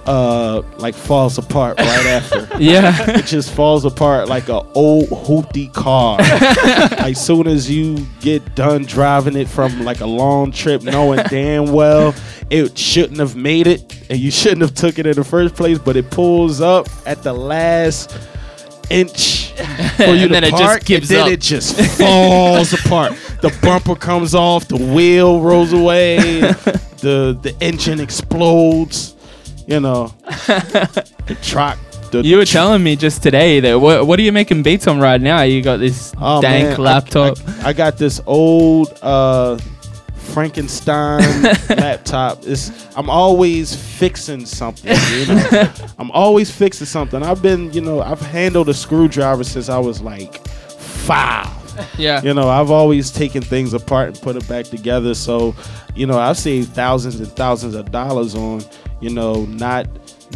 uh, 0.04 0.62
like 0.78 0.96
falls 0.96 1.38
apart 1.38 1.78
right 1.78 2.06
after. 2.06 2.48
Yeah, 2.58 3.10
It 3.12 3.26
just 3.26 3.52
falls 3.52 3.84
apart 3.84 4.28
like 4.28 4.48
a 4.48 4.62
old 4.72 5.08
hoopty 5.08 5.72
car. 5.72 6.18
like 6.98 7.16
soon 7.16 7.46
as 7.46 7.70
you 7.70 8.04
get 8.20 8.56
done 8.56 8.82
driving 8.84 9.36
it 9.36 9.46
from 9.48 9.84
like 9.84 10.00
a 10.00 10.06
long 10.06 10.50
trip, 10.50 10.82
knowing 10.82 11.20
damn 11.28 11.72
well 11.72 12.12
it 12.52 12.76
shouldn't 12.78 13.18
have 13.18 13.34
made 13.34 13.66
it, 13.66 14.06
and 14.10 14.18
you 14.18 14.30
shouldn't 14.30 14.60
have 14.62 14.74
took 14.74 14.98
it 14.98 15.06
in 15.06 15.14
the 15.14 15.24
first 15.24 15.54
place, 15.56 15.78
but 15.78 15.96
it 15.96 16.10
pulls 16.10 16.60
up 16.60 16.86
at 17.06 17.22
the 17.22 17.32
last 17.32 18.16
inch 18.90 19.52
for 19.96 20.04
you 20.04 20.12
And 20.12 20.20
to 20.22 20.28
then 20.28 20.44
it 20.44 20.50
just 20.56 20.84
gives 20.84 21.10
and 21.10 21.18
then 21.18 21.26
up. 21.26 21.32
it 21.32 21.40
just 21.40 21.76
falls 21.98 22.72
apart. 22.74 23.12
The 23.40 23.56
bumper 23.62 23.94
comes 23.96 24.34
off, 24.34 24.68
the 24.68 24.76
wheel 24.76 25.40
rolls 25.40 25.72
away, 25.72 26.16
the 27.00 27.36
the 27.42 27.56
engine 27.60 28.00
explodes. 28.00 29.16
You 29.66 29.78
know, 29.80 30.12
the 30.26 31.38
truck. 31.40 31.78
The 32.10 32.20
you 32.22 32.36
were 32.36 32.44
telling 32.44 32.82
me 32.82 32.96
just 32.96 33.22
today 33.22 33.60
that 33.60 33.78
what 33.80 34.06
what 34.06 34.18
are 34.18 34.22
you 34.22 34.32
making 34.32 34.62
beats 34.64 34.86
on 34.88 34.98
right 35.00 35.20
now? 35.20 35.42
You 35.42 35.62
got 35.62 35.78
this 35.78 36.12
Oh, 36.20 36.42
dank 36.42 36.70
man, 36.70 36.80
I- 36.80 36.82
laptop. 36.82 37.38
I, 37.64 37.68
I 37.68 37.72
got 37.72 37.96
this 37.96 38.20
old 38.26 38.92
uh, 39.02 39.56
Frankenstein 40.22 41.42
laptop. 41.68 42.38
It's, 42.44 42.70
I'm 42.96 43.10
always 43.10 43.74
fixing 43.74 44.46
something. 44.46 44.96
You 45.12 45.26
know? 45.26 45.72
I'm 45.98 46.10
always 46.12 46.50
fixing 46.50 46.86
something. 46.86 47.22
I've 47.22 47.42
been, 47.42 47.72
you 47.72 47.80
know, 47.80 48.00
I've 48.00 48.20
handled 48.20 48.68
a 48.68 48.74
screwdriver 48.74 49.44
since 49.44 49.68
I 49.68 49.78
was 49.78 50.00
like 50.00 50.46
five. 50.46 51.48
yeah, 51.98 52.22
You 52.22 52.34
know, 52.34 52.48
I've 52.48 52.70
always 52.70 53.10
taken 53.10 53.42
things 53.42 53.72
apart 53.74 54.08
and 54.08 54.20
put 54.20 54.36
it 54.36 54.46
back 54.48 54.66
together. 54.66 55.14
So, 55.14 55.54
you 55.94 56.06
know, 56.06 56.18
I've 56.18 56.38
saved 56.38 56.74
thousands 56.74 57.18
and 57.20 57.28
thousands 57.32 57.74
of 57.74 57.90
dollars 57.90 58.34
on, 58.34 58.62
you 59.00 59.10
know, 59.10 59.46
not 59.46 59.86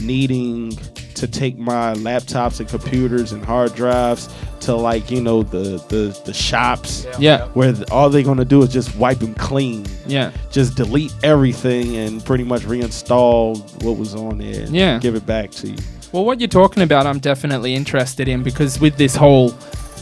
needing 0.00 0.70
to 1.14 1.26
take 1.26 1.56
my 1.58 1.94
laptops 1.94 2.60
and 2.60 2.68
computers 2.68 3.32
and 3.32 3.44
hard 3.44 3.74
drives 3.74 4.28
to 4.60 4.74
like, 4.74 5.10
you 5.10 5.20
know, 5.20 5.42
the 5.42 5.78
the, 5.88 6.20
the 6.26 6.34
shops 6.34 7.06
yeah, 7.18 7.46
where 7.48 7.72
th- 7.72 7.88
all 7.90 8.10
they're 8.10 8.22
gonna 8.22 8.44
do 8.44 8.62
is 8.62 8.72
just 8.72 8.94
wipe 8.96 9.18
them 9.18 9.34
clean, 9.34 9.86
yeah. 10.06 10.30
just 10.50 10.76
delete 10.76 11.14
everything 11.22 11.96
and 11.96 12.24
pretty 12.24 12.44
much 12.44 12.62
reinstall 12.62 13.56
what 13.82 13.96
was 13.96 14.14
on 14.14 14.38
there. 14.38 14.62
and 14.64 14.74
Yeah. 14.74 14.98
give 14.98 15.14
it 15.14 15.24
back 15.26 15.50
to 15.52 15.68
you. 15.68 15.76
Well, 16.12 16.24
what 16.24 16.40
you're 16.40 16.48
talking 16.48 16.82
about, 16.82 17.06
I'm 17.06 17.18
definitely 17.18 17.74
interested 17.74 18.28
in 18.28 18.42
because 18.42 18.80
with 18.80 18.96
this 18.96 19.14
whole 19.16 19.54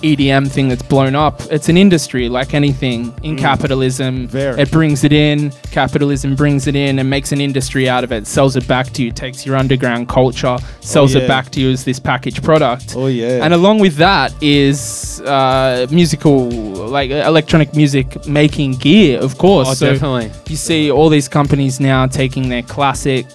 EDM 0.04 0.50
thing 0.50 0.68
that's 0.68 0.82
blown 0.82 1.14
up, 1.14 1.40
it's 1.50 1.70
an 1.70 1.78
industry 1.78 2.28
like 2.28 2.52
anything 2.52 3.14
in 3.22 3.36
capitalism. 3.36 4.26
Mm. 4.26 4.28
Very. 4.28 4.60
It 4.60 4.70
brings 4.70 5.02
it 5.02 5.12
in, 5.12 5.50
capitalism 5.70 6.36
brings 6.36 6.66
it 6.66 6.76
in 6.76 6.98
and 6.98 7.08
makes 7.08 7.32
an 7.32 7.40
industry 7.40 7.88
out 7.88 8.04
of 8.04 8.12
it, 8.12 8.26
sells 8.26 8.54
it 8.56 8.68
back 8.68 8.90
to 8.90 9.02
you, 9.02 9.10
takes 9.10 9.46
your 9.46 9.56
underground 9.56 10.08
culture, 10.08 10.58
sells 10.80 11.14
yeah. 11.14 11.22
it 11.22 11.28
back 11.28 11.50
to 11.52 11.60
you 11.60 11.70
as 11.70 11.84
this 11.84 11.98
packaged 11.98 12.44
product. 12.44 12.94
Oh 12.96 13.06
yeah. 13.06 13.44
And 13.44 13.54
along 13.54 13.78
with 13.78 13.96
that 13.96 14.34
is 14.42 15.22
uh, 15.22 15.86
musical, 15.90 16.48
like 16.50 17.10
electronic 17.10 17.74
music 17.74 18.26
making 18.26 18.72
gear, 18.72 19.18
of 19.20 19.38
course. 19.38 19.68
Oh, 19.68 19.74
So 19.74 19.92
definitely. 19.92 20.30
you 20.48 20.56
see 20.56 20.90
all 20.90 21.08
these 21.08 21.28
companies 21.28 21.80
now 21.80 22.06
taking 22.06 22.50
their 22.50 22.62
classic 22.62 23.26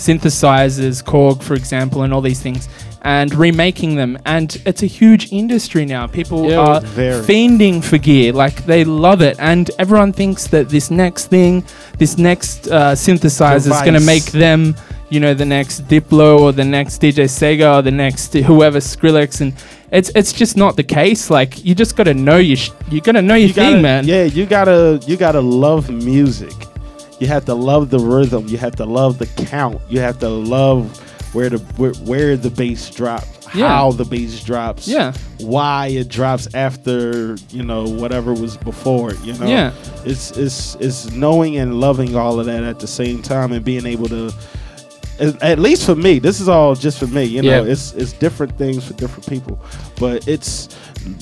synthesizers, 0.00 1.02
Korg, 1.04 1.42
for 1.42 1.54
example, 1.54 2.02
and 2.02 2.12
all 2.12 2.20
these 2.22 2.40
things, 2.40 2.68
and 3.02 3.34
remaking 3.34 3.94
them. 3.96 4.18
And 4.26 4.60
it's 4.66 4.82
a 4.82 4.86
huge 4.86 5.32
industry 5.32 5.84
now. 5.86 6.06
People 6.06 6.48
Yeah, 6.50 6.58
are 6.58 6.80
very. 6.80 7.22
fiending 7.22 7.82
for 7.82 7.98
gear, 7.98 8.32
like 8.32 8.64
they 8.66 8.84
love 8.84 9.22
it, 9.22 9.36
and 9.38 9.70
everyone 9.78 10.12
thinks 10.12 10.46
that 10.48 10.68
this 10.68 10.90
next 10.90 11.26
thing, 11.26 11.64
this 11.98 12.18
next 12.18 12.68
uh, 12.68 12.92
synthesizer 12.92 13.56
is 13.56 13.80
going 13.82 13.94
to 13.94 14.00
make 14.00 14.24
them. 14.26 14.74
You 15.12 15.18
know 15.18 15.34
the 15.34 15.44
next 15.44 15.88
Diplo 15.88 16.38
or 16.38 16.52
the 16.52 16.64
next 16.64 17.02
DJ 17.02 17.24
Sega 17.24 17.78
or 17.78 17.82
the 17.82 17.90
next 17.90 18.32
whoever 18.32 18.78
Skrillex 18.78 19.40
and 19.40 19.52
it's 19.90 20.08
it's 20.14 20.32
just 20.32 20.56
not 20.56 20.76
the 20.76 20.84
case. 20.84 21.30
Like 21.30 21.64
you 21.64 21.74
just 21.74 21.96
got 21.96 22.04
to 22.04 22.14
know 22.14 22.36
your 22.36 22.56
sh- 22.56 22.70
you 22.92 23.00
got 23.00 23.12
to 23.18 23.22
know 23.22 23.34
your 23.34 23.48
you 23.48 23.52
thing, 23.52 23.70
gotta, 23.72 23.82
man. 23.82 24.04
Yeah, 24.06 24.22
you 24.22 24.46
gotta 24.46 25.00
you 25.08 25.16
gotta 25.16 25.40
love 25.40 25.90
music. 25.90 26.52
You 27.18 27.26
have 27.26 27.44
to 27.46 27.54
love 27.54 27.90
the 27.90 27.98
rhythm. 27.98 28.46
You 28.46 28.56
have 28.58 28.76
to 28.76 28.84
love 28.86 29.18
the 29.18 29.26
count. 29.26 29.80
You 29.88 29.98
have 29.98 30.20
to 30.20 30.28
love 30.28 30.96
where 31.32 31.48
the 31.50 31.58
where, 31.76 31.92
where 32.04 32.36
the 32.36 32.50
bass 32.50 32.90
drops, 32.90 33.26
Yeah. 33.54 33.68
how 33.68 33.92
the 33.92 34.04
bass 34.04 34.42
drops, 34.42 34.86
Yeah. 34.88 35.12
why 35.38 35.88
it 35.88 36.08
drops 36.08 36.48
after 36.54 37.36
you 37.50 37.62
know 37.62 37.84
whatever 37.84 38.32
was 38.34 38.56
before. 38.56 39.10
it, 39.12 39.18
You 39.24 39.34
know, 39.34 39.46
Yeah. 39.46 39.72
It's 40.04 40.32
it's 40.36 40.76
it's 40.80 41.10
knowing 41.12 41.56
and 41.56 41.80
loving 41.80 42.16
all 42.16 42.40
of 42.40 42.46
that 42.46 42.64
at 42.64 42.78
the 42.80 42.86
same 42.86 43.22
time 43.22 43.52
and 43.52 43.64
being 43.64 43.86
able 43.86 44.08
to. 44.08 44.32
At 45.18 45.42
at 45.42 45.58
least 45.58 45.84
for 45.84 45.94
me, 45.94 46.18
this 46.18 46.40
is 46.40 46.48
all 46.48 46.74
just 46.74 46.98
for 46.98 47.06
me. 47.06 47.24
You 47.24 47.42
know, 47.42 47.62
Yeah. 47.64 47.72
it's 47.72 47.92
it's 47.92 48.12
different 48.14 48.56
things 48.56 48.84
for 48.86 48.94
different 48.94 49.28
people, 49.28 49.58
but 49.98 50.26
it's 50.26 50.68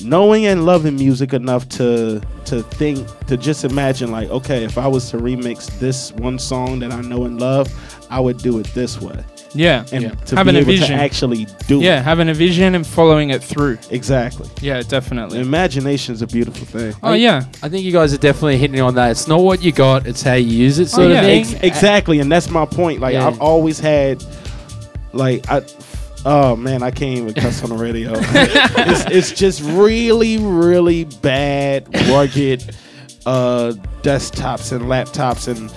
knowing 0.03 0.45
and 0.45 0.65
loving 0.65 0.95
music 0.95 1.33
enough 1.33 1.67
to 1.69 2.21
to 2.45 2.63
think 2.63 3.05
to 3.27 3.35
just 3.35 3.65
imagine 3.65 4.09
like, 4.09 4.29
okay, 4.29 4.63
if 4.63 4.77
I 4.77 4.87
was 4.87 5.09
to 5.11 5.17
remix 5.17 5.67
this 5.79 6.13
one 6.13 6.39
song 6.39 6.79
that 6.79 6.93
I 6.93 7.01
know 7.01 7.25
and 7.25 7.39
love, 7.41 7.67
I 8.09 8.21
would 8.21 8.37
do 8.37 8.57
it 8.59 8.67
this 8.73 9.01
way, 9.01 9.19
Yeah. 9.53 9.85
and 9.91 10.03
yeah. 10.03 10.09
to 10.11 10.35
having 10.35 10.53
be 10.53 10.59
a 10.59 10.61
able 10.61 10.71
vision. 10.71 10.87
to 10.89 10.93
actually 11.03 11.47
do 11.67 11.79
yeah, 11.79 11.99
it. 11.99 12.03
having 12.03 12.29
a 12.29 12.33
vision 12.33 12.75
and 12.75 12.85
following 12.85 13.31
it 13.31 13.43
through. 13.43 13.77
Exactly. 13.89 14.47
Yeah, 14.61 14.81
definitely. 14.81 15.39
Imagination 15.39 16.13
is 16.13 16.21
a 16.21 16.27
beautiful 16.27 16.65
thing. 16.67 16.93
Oh 17.03 17.13
yeah, 17.13 17.45
I 17.63 17.69
think 17.69 17.83
you 17.83 17.91
guys 17.91 18.13
are 18.13 18.17
definitely 18.17 18.57
hitting 18.57 18.79
on 18.81 18.95
that. 18.95 19.11
It's 19.11 19.27
not 19.27 19.41
what 19.41 19.61
you 19.63 19.71
got; 19.71 20.05
it's 20.07 20.21
how 20.21 20.33
you 20.33 20.45
use 20.55 20.79
it, 20.79 20.87
sort 20.89 21.07
Oh, 21.07 21.09
yeah. 21.11 21.19
of 21.21 21.25
thing. 21.25 21.41
Ex- 21.55 21.63
exactly, 21.63 22.19
and 22.19 22.31
that's 22.31 22.49
my 22.49 22.65
point. 22.65 22.99
Like 22.99 23.13
Yeah. 23.13 23.27
I've 23.27 23.41
always 23.41 23.79
had, 23.79 24.23
like 25.13 25.49
I, 25.49 25.61
oh 26.25 26.55
man, 26.55 26.83
I 26.83 26.91
can't 26.91 27.17
even 27.17 27.33
cuss 27.33 27.63
on 27.63 27.69
the 27.71 27.75
radio. 27.77 28.11
it's, 28.17 29.05
it's 29.09 29.31
just 29.31 29.61
really, 29.63 30.37
really 30.37 31.05
bad, 31.05 31.87
rugged 32.09 32.63
uh, 33.25 33.73
desktops 34.03 34.71
and 34.71 34.85
laptops 34.85 35.47
and 35.47 35.73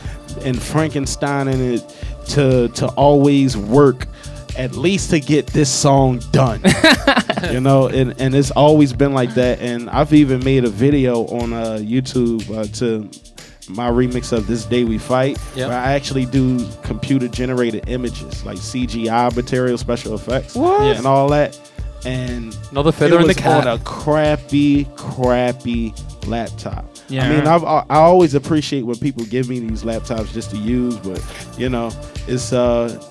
and 0.47 0.61
Frankenstein 0.63 1.47
and 1.49 1.61
it 1.75 1.97
to 2.33 2.69
to 2.69 2.87
always 2.89 3.57
work 3.57 4.07
at 4.59 4.73
least 4.77 5.11
to 5.11 5.19
get 5.21 5.47
this 5.49 5.71
song 5.71 6.21
done. 6.31 6.61
you 7.51 7.59
know, 7.61 7.87
and, 7.89 8.15
and 8.21 8.35
it's 8.35 8.51
always 8.51 8.93
been 8.93 9.15
like 9.15 9.33
that. 9.35 9.61
And 9.61 9.89
I've 9.89 10.13
even 10.13 10.45
made 10.45 10.65
a 10.65 10.69
video 10.69 11.25
on 11.29 11.53
uh, 11.55 11.79
YouTube 11.81 12.49
uh, 12.55 12.65
to 12.79 13.09
my 13.73 13.89
remix 13.89 14.33
of 14.33 14.47
"This 14.47 14.65
Day 14.67 14.85
We 14.85 14.99
Fight," 14.99 15.39
Yep. 15.57 15.69
where 15.71 15.79
I 15.79 15.93
actually 15.93 16.27
do 16.27 16.69
computer 16.83 17.29
generated 17.29 17.89
images 17.89 18.45
like 18.45 18.59
CGI 18.59 19.35
material, 19.35 19.79
special 19.79 20.15
effects, 20.15 20.55
What? 20.55 20.83
Yeah. 20.85 20.97
and 20.99 21.07
all 21.07 21.29
that. 21.31 21.59
And 22.05 22.55
Another 22.73 22.91
feather 22.91 23.21
in 23.21 23.29
the 23.29 23.35
cap. 23.35 23.65
on 23.65 23.79
a 23.79 23.79
crappy, 23.85 24.85
crappy 24.97 25.95
laptop. 26.27 26.85
Yeah. 27.09 27.25
I 27.25 27.29
mean, 27.29 27.47
I've, 27.47 27.63
I 27.65 27.85
I 27.89 27.97
always 28.01 28.35
appreciate 28.35 28.83
when 28.83 28.97
people 28.97 29.25
give 29.25 29.49
me 29.49 29.61
these 29.61 29.85
laptops 29.85 30.33
just 30.33 30.51
to 30.51 30.57
use, 30.57 30.97
but 30.99 31.23
you 31.57 31.69
know, 31.69 31.91
it's 32.29 32.53
uh, 32.53 33.03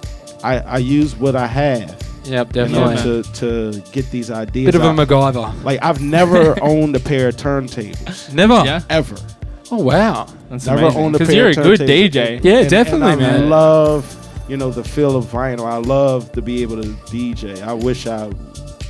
I 0.44 0.60
I 0.60 0.78
use 0.78 1.16
what 1.16 1.36
I 1.36 1.48
have, 1.48 1.90
Yep, 2.26 2.56
you 2.56 2.62
know, 2.70 2.94
definitely. 2.94 3.24
to 3.24 3.34
to 3.74 3.92
get 3.92 4.10
these 4.12 4.32
ideas. 4.32 4.66
Bit 4.66 4.76
of 4.76 4.84
a 4.84 4.90
out. 4.90 4.96
MacGyver. 5.08 5.64
like 5.64 5.80
I've 5.84 6.02
never 6.02 6.62
owned 6.64 6.96
a 6.96 7.00
pair 7.00 7.30
of 7.30 7.36
turntables 7.38 8.34
Never. 8.34 8.62
Yeah, 8.66 8.82
ever. 8.90 9.16
Oh 9.72 9.78
wow. 9.78 10.28
that's 10.50 10.66
Never 10.66 10.82
amazing. 10.82 11.02
owned 11.02 11.16
a 11.16 11.20
pair. 11.20 11.28
Because 11.28 11.34
pair 11.34 11.64
you're 11.66 11.74
a 11.74 11.78
good 11.78 11.80
turntables. 11.88 12.12
DJ. 12.12 12.44
Yeah, 12.44 12.58
And- 12.60 12.70
definitely, 12.70 13.12
and 13.14 13.26
I 13.26 13.38
man. 13.38 13.50
love 13.50 14.18
you 14.50 14.58
know 14.58 14.70
the 14.72 14.84
feel 14.84 15.16
of 15.16 15.26
vinyl. 15.26 15.66
I 15.66 15.78
love 15.78 16.32
to 16.34 16.42
be 16.42 16.62
able 16.62 16.82
to 16.82 16.90
DJ. 17.12 17.62
I 17.62 17.72
wish 17.74 18.06
I 18.08 18.28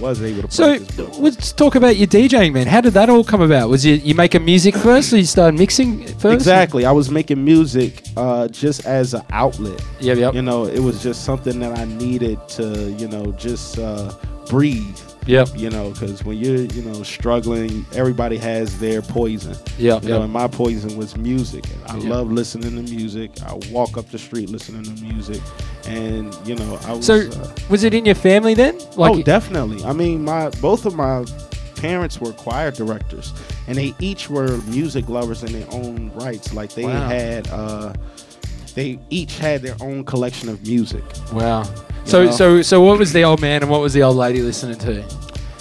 was 0.02 0.22
able 0.22 0.48
to. 0.48 0.52
So 0.52 0.78
let's 1.20 1.52
talk 1.52 1.76
about 1.76 1.96
your 1.98 2.08
DJing, 2.08 2.54
man. 2.54 2.68
How 2.68 2.82
did 2.82 2.94
that 2.94 3.10
all 3.10 3.24
come 3.24 3.42
about? 3.42 3.70
Was 3.70 3.86
you 3.86 3.96
you 3.96 4.16
making 4.16 4.44
music 4.44 4.76
first, 4.76 5.14
or 5.14 5.18
you 5.18 5.26
started 5.26 5.58
mixing 5.58 6.06
first? 6.18 6.34
Exactly. 6.34 6.86
I 6.86 6.92
was 6.92 7.10
making 7.12 7.44
music 7.44 8.04
uh, 8.18 8.48
just 8.48 8.86
as 8.86 9.14
an 9.14 9.24
outlet. 9.32 9.82
Yep, 10.00 10.18
yep, 10.18 10.34
You 10.34 10.42
know, 10.42 10.66
it 10.66 10.80
was 10.80 11.02
just 11.04 11.24
something 11.24 11.60
that 11.60 11.78
I 11.78 11.86
needed 11.86 12.40
to, 12.50 12.92
you 12.98 13.08
know, 13.08 13.32
just 13.34 13.80
uh, 13.80 14.12
breathe. 14.48 15.00
Yep, 15.32 15.50
You 15.56 15.70
know, 15.70 15.90
because 15.92 16.24
when 16.24 16.38
you're, 16.38 16.58
you 16.78 16.82
know, 16.84 17.04
struggling, 17.04 17.86
everybody 17.94 18.38
has 18.38 18.80
their 18.80 19.02
poison. 19.02 19.56
Yeah. 19.78 20.00
You 20.02 20.10
know, 20.10 20.22
and 20.24 20.32
my 20.34 20.48
poison 20.48 20.98
was 20.98 21.16
music. 21.18 21.64
I 21.88 21.98
Yeah. 21.98 22.10
love 22.10 22.32
listening 22.32 22.76
to 22.84 22.92
music. 22.94 23.32
I 23.46 23.54
walk 23.72 23.98
up 23.98 24.10
the 24.12 24.18
street 24.20 24.50
listening 24.50 24.84
to 24.84 25.04
music, 25.04 25.42
and 25.86 26.36
you 26.46 26.56
know, 26.56 26.80
I 26.86 26.94
was. 26.94 27.06
So, 27.06 27.16
uh, 27.16 27.52
was 27.70 27.84
it 27.84 27.94
in 27.94 28.06
your 28.06 28.16
family 28.16 28.54
then? 28.54 28.78
oh, 28.98 29.22
definitely. 29.22 29.84
I 29.84 29.94
mean, 29.94 30.24
my 30.24 30.50
both 30.62 30.86
of 30.86 30.96
my 30.96 31.26
parents 31.76 32.20
were 32.22 32.32
choir 32.34 32.70
directors, 32.72 33.34
and 33.68 33.78
they 33.78 33.96
each 34.00 34.30
were 34.30 34.58
music 34.68 35.10
lovers 35.10 35.44
in 35.44 35.52
their 35.52 35.68
own 35.72 36.12
rights. 36.14 36.54
Like 36.54 36.74
they 36.76 36.84
Wow. 36.86 37.08
had, 37.08 37.48
uh, 37.50 37.94
they 38.74 39.00
each 39.10 39.38
had 39.38 39.62
their 39.62 39.76
own 39.82 40.04
collection 40.04 40.50
of 40.50 40.62
music. 40.66 41.04
wow. 41.34 41.64
So, 42.06 42.26
know? 42.26 42.32
so, 42.32 42.62
so, 42.62 42.82
what 42.82 42.98
was 42.98 43.14
the 43.14 43.24
old 43.24 43.42
man 43.42 43.62
and 43.62 43.72
what 43.72 43.82
was 43.82 43.94
the 43.94 44.04
old 44.04 44.18
lady 44.18 44.42
listening 44.42 44.78
to? 44.80 45.04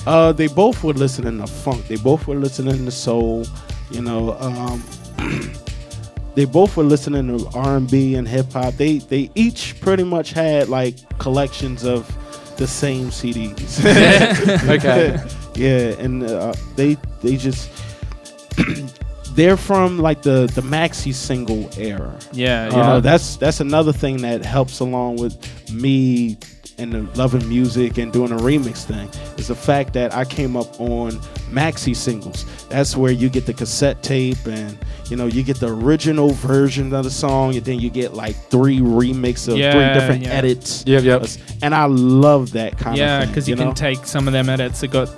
Uh, 0.07 0.33
they 0.33 0.47
both 0.47 0.83
were 0.83 0.95
listening 0.95 1.39
to 1.39 1.47
funk. 1.47 1.87
They 1.87 1.97
both 1.97 2.27
were 2.27 2.37
listening 2.37 2.85
to 2.85 2.91
soul. 2.91 3.47
You 3.91 4.03
know, 4.03 4.37
um, 4.39 4.83
they 6.35 6.47
both 6.47 6.77
were 6.77 6.85
listening 6.85 7.39
to 7.39 7.47
R 7.55 7.77
and 7.77 7.91
B 7.91 8.15
and 8.15 8.27
hip 8.27 8.53
hop. 8.53 8.75
They 8.75 8.99
they 8.99 9.31
each 9.35 9.79
pretty 9.81 10.05
much 10.05 10.33
had 10.33 10.69
like 10.69 10.97
collections 11.19 11.85
of 11.85 12.07
the 12.57 12.67
same 12.67 13.09
CDs. 13.09 13.81
Okay. 14.71 15.19
yeah, 15.55 16.03
and 16.03 16.23
uh, 16.23 16.55
they 16.77 16.97
they 17.23 17.37
just 17.37 17.71
they're 19.35 19.57
from 19.57 19.99
like 19.99 20.23
the 20.23 20.51
the 20.55 20.63
maxi 20.63 21.15
single 21.15 21.71
era. 21.79 22.19
Yeah, 22.33 22.67
You 22.67 22.77
yeah. 22.77 22.87
know, 22.87 23.01
that's 23.01 23.37
that's 23.37 23.61
another 23.61 23.93
thing 23.93 24.19
that 24.23 24.45
helps 24.45 24.81
along 24.81 25.17
with 25.17 25.37
me 25.73 26.39
and 26.81 26.93
the 26.93 27.03
loving 27.19 27.47
music 27.49 27.99
and 27.99 28.13
doing 28.13 28.33
a 28.33 28.37
remix 28.37 28.85
thing 28.85 29.09
is 29.39 29.49
the 29.49 29.55
fact 29.55 29.93
that 29.93 30.15
I 30.15 30.25
came 30.25 30.57
up 30.57 30.81
on 30.81 31.13
maxi 31.51 31.95
singles. 31.95 32.47
That's 32.69 32.97
where 32.97 33.13
you 33.13 33.29
get 33.29 33.45
the 33.45 33.53
cassette 33.53 34.03
tape 34.03 34.47
and 34.47 34.79
you 35.09 35.17
know 35.17 35.27
you 35.27 35.43
get 35.43 35.61
the 35.61 35.69
original 35.69 36.31
version 36.31 36.93
of 36.95 37.05
the 37.05 37.11
song 37.11 37.55
and 37.55 37.65
then 37.65 37.79
you 37.81 37.91
get 37.91 38.15
like 38.15 38.35
three 38.35 38.79
remix 38.79 39.47
of 39.47 39.55
three 39.55 40.01
different 40.01 40.25
yeah. 40.25 40.31
edits. 40.31 40.85
Yep, 40.87 41.03
yep. 41.05 41.27
And 41.63 41.75
I 41.75 41.85
love 41.85 42.53
that 42.53 42.79
kind 42.79 42.97
yeah, 42.97 43.19
of 43.19 43.25
thing. 43.25 43.31
because 43.31 43.49
you, 43.49 43.57
know? 43.57 43.67
can 43.67 43.75
take 43.75 44.07
some 44.07 44.27
of 44.27 44.33
them 44.33 44.49
edits 44.49 44.81
that 44.81 44.89
got 44.89 45.09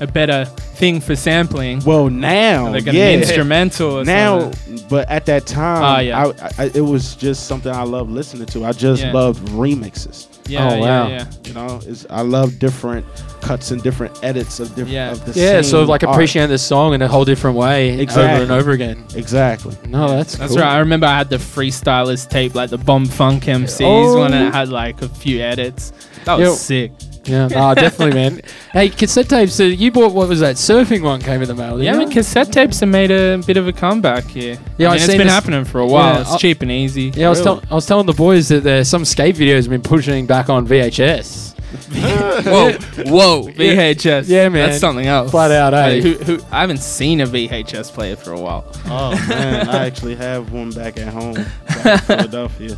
a 0.00 0.06
better 0.06 0.44
thing 0.46 1.00
for 1.00 1.14
sampling. 1.14 1.80
Well, 1.84 2.08
now, 2.08 2.70
like 2.72 2.86
an 2.86 2.94
yeah. 2.94 3.10
instrumental 3.12 3.98
or 4.00 4.04
now, 4.04 4.50
something. 4.50 4.86
but 4.88 5.08
at 5.10 5.26
that 5.26 5.46
time, 5.46 5.82
Ah, 5.82 5.98
yeah. 6.00 6.26
I, 6.26 6.50
I, 6.64 6.70
it 6.74 6.80
was 6.80 7.14
just 7.16 7.46
something 7.46 7.70
I 7.72 7.82
loved 7.82 8.10
listening 8.10 8.46
to. 8.46 8.64
I 8.64 8.72
just 8.72 9.02
Yeah. 9.02 9.12
loved 9.12 9.46
remixes. 9.48 10.26
Yeah, 10.48 10.68
Oh, 10.72 10.78
wow. 10.80 11.08
yeah, 11.08 11.08
yeah. 11.08 11.24
You 11.44 11.52
know, 11.54 11.80
it's, 11.86 12.06
I 12.10 12.22
love 12.22 12.58
different 12.58 13.06
cuts 13.40 13.70
and 13.70 13.80
different 13.82 14.18
edits 14.24 14.58
of 14.58 14.68
different 14.70 14.88
Yeah. 14.90 15.12
of 15.12 15.24
the 15.24 15.38
Yeah, 15.38 15.52
same 15.60 15.62
sort 15.64 15.82
of 15.84 15.88
like 15.88 16.02
art. 16.02 16.14
appreciating 16.14 16.50
the 16.50 16.58
song 16.58 16.94
in 16.94 17.02
a 17.02 17.08
whole 17.08 17.24
different 17.24 17.56
way 17.56 18.00
over 18.00 18.20
and 18.20 18.50
over 18.50 18.70
again. 18.72 19.04
exactly. 19.14 19.76
No, 19.86 20.08
that's 20.08 20.36
That's 20.36 20.52
cool. 20.52 20.62
right. 20.62 20.72
I 20.74 20.78
remember 20.78 21.06
I 21.06 21.16
had 21.18 21.30
the 21.30 21.36
freestylers 21.36 22.28
tape, 22.28 22.54
like 22.54 22.70
the 22.70 22.78
Bomfunk 22.78 23.46
MC's 23.46 23.80
Oh. 23.82 24.18
one, 24.18 24.32
and 24.32 24.48
it 24.48 24.54
had 24.54 24.70
like 24.70 25.02
a 25.02 25.08
few 25.08 25.40
edits. 25.40 25.92
That 26.24 26.38
was 26.38 26.48
Yo. 26.48 26.54
sick. 26.54 26.92
Yeah, 27.24 27.48
no, 27.48 27.74
definitely, 27.74 28.14
man. 28.14 28.40
Hey, 28.72 28.88
cassette 28.88 29.28
tapes. 29.28 29.54
So 29.54 29.64
you 29.64 29.92
bought 29.92 30.12
what 30.14 30.28
was 30.28 30.40
that? 30.40 30.56
Surfing 30.56 31.02
one 31.02 31.20
came 31.20 31.42
in 31.42 31.48
the 31.48 31.54
mail. 31.54 31.82
Yeah, 31.82 31.94
I 31.94 31.98
mean, 31.98 32.10
cassette 32.10 32.50
tapes 32.52 32.80
have 32.80 32.88
made 32.88 33.10
a 33.10 33.38
bit 33.46 33.56
of 33.56 33.68
a 33.68 33.72
comeback 33.72 34.24
here. 34.24 34.58
Yeah, 34.78 34.88
I 34.88 34.90
I 34.90 34.94
mean, 34.94 34.96
it's 34.96 35.06
seen 35.06 35.18
been 35.18 35.26
this- 35.26 35.34
happening 35.34 35.64
for 35.64 35.80
a 35.80 35.86
while. 35.86 36.14
Yeah, 36.14 36.20
it's 36.22 36.32
I- 36.32 36.38
cheap 36.38 36.62
and 36.62 36.70
easy. 36.72 37.12
Yeah, 37.14 37.26
I 37.26 37.30
was, 37.30 37.42
tell- 37.42 37.62
I 37.70 37.74
was 37.74 37.86
telling 37.86 38.06
the 38.06 38.12
boys 38.14 38.48
that 38.48 38.62
there's 38.62 38.88
some 38.88 39.04
skate 39.04 39.36
videos 39.36 39.62
have 39.62 39.70
been 39.70 39.82
pushing 39.82 40.26
back 40.26 40.48
on 40.48 40.66
VHS. 40.66 41.48
Whoa, 41.90 42.72
whoa, 43.10 43.42
VHS. 43.52 44.28
Yeah, 44.28 44.48
man. 44.48 44.70
That's 44.70 44.80
something 44.80 45.06
else. 45.06 45.30
Flat 45.30 45.52
out, 45.52 45.72
eh? 45.74 45.88
Hey, 45.88 46.00
who, 46.00 46.14
who, 46.14 46.40
I 46.50 46.62
haven't 46.62 46.78
seen 46.80 47.20
a 47.20 47.26
VHS 47.26 47.92
player 47.92 48.16
for 48.16 48.32
a 48.32 48.40
while. 48.40 48.64
Oh 48.86 49.10
man, 49.28 49.68
I 49.68 49.86
actually 49.86 50.16
have 50.16 50.50
one 50.52 50.70
back 50.70 50.98
at 50.98 51.08
home, 51.12 51.34
back 51.34 51.86
in 51.86 51.98
Philadelphia. 51.98 52.76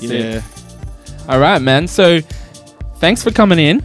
Yeah. 0.00 0.42
All 1.28 1.38
right, 1.38 1.60
man. 1.62 1.86
So, 1.86 2.18
thanks 3.00 3.22
for 3.22 3.30
coming 3.30 3.58
in. 3.58 3.82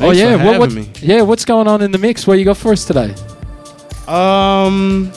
oh 0.00 0.12
yeah, 0.12 0.38
for 0.38 0.44
what, 0.44 0.60
what, 0.60 0.72
me. 0.72 0.90
yeah. 1.00 1.22
What's 1.22 1.44
going 1.44 1.66
on 1.66 1.82
in 1.82 1.90
the 1.90 1.98
mix? 1.98 2.26
What 2.26 2.38
you 2.38 2.44
got 2.44 2.56
for 2.56 2.72
us 2.72 2.84
today? 2.84 3.14
Um, 4.06 5.12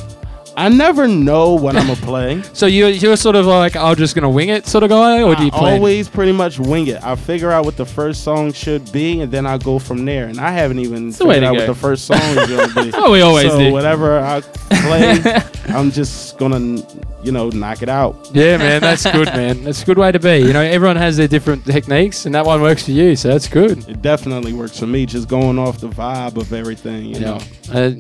I 0.58 0.70
never 0.70 1.08
know 1.08 1.54
what 1.54 1.76
I'm 1.76 1.88
gonna 1.88 2.00
play. 2.02 2.42
So 2.54 2.66
you 2.66 2.88
you're 2.88 3.16
sort 3.16 3.36
of 3.36 3.46
like 3.46 3.76
I'm 3.76 3.96
just 3.96 4.16
gonna 4.16 4.30
wing 4.30 4.50
it 4.50 4.68
sort 4.68 4.84
of 4.84 4.90
guy, 4.90 5.22
or 5.22 5.36
do 5.36 5.44
you 5.44 5.52
I 5.54 5.58
plan? 5.58 5.74
always 5.76 6.10
pretty 6.10 6.32
much 6.34 6.60
wing 6.60 6.88
it. 6.88 7.02
I 7.04 7.16
figure 7.16 7.52
out 7.52 7.66
what 7.66 7.78
the 7.78 7.86
first 7.86 8.24
song 8.24 8.52
should 8.52 8.92
be, 8.92 9.22
and 9.22 9.32
then 9.32 9.46
I 9.46 9.58
go 9.58 9.80
from 9.80 10.04
there. 10.06 10.28
And 10.28 10.40
I 10.40 10.52
haven't 10.52 10.80
even 10.80 11.12
the 11.12 11.26
way 11.26 11.36
figured 11.36 11.42
to 11.42 11.48
out 11.48 11.54
go. 11.54 11.60
what 11.60 11.68
the 11.68 11.76
first 11.80 12.06
song 12.06 12.20
is 12.22 12.50
gonna 12.50 12.86
be. 12.86 12.92
Oh, 13.02 13.12
we 13.12 13.22
always 13.22 13.50
so 13.50 13.58
do. 13.58 13.72
whatever 13.72 14.20
I 14.20 14.42
play, 14.42 15.22
I'm 15.76 15.90
just 15.92 16.38
gonna, 16.38 16.84
you 17.24 17.32
know, 17.32 17.50
knock 17.50 17.82
it 17.82 17.90
out. 17.90 18.30
Yeah, 18.34 18.58
man, 18.58 18.82
that's 18.82 19.10
good, 19.10 19.28
man. 19.28 19.64
That's 19.64 19.82
a 19.82 19.86
good 19.86 19.98
way 19.98 20.12
to 20.12 20.20
be. 20.20 20.40
You 20.40 20.54
know, 20.54 20.62
everyone 20.62 20.98
has 20.98 21.18
their 21.18 21.28
different 21.28 21.66
techniques, 21.66 22.26
and 22.26 22.36
that 22.36 22.46
one 22.46 22.62
works 22.62 22.84
for 22.86 22.92
you, 22.92 23.16
so 23.16 23.30
that's 23.30 23.48
good. 23.48 23.88
It 23.88 24.02
definitely 24.02 24.54
works 24.54 24.78
for 24.80 24.88
me. 24.88 25.06
Just 25.06 25.28
going 25.30 25.58
off 25.58 25.80
the 25.80 25.90
vibe 25.90 26.36
of 26.38 26.52
everything, 26.54 27.06
you 27.06 27.20
know. 27.22 27.40
Uh, 27.72 27.92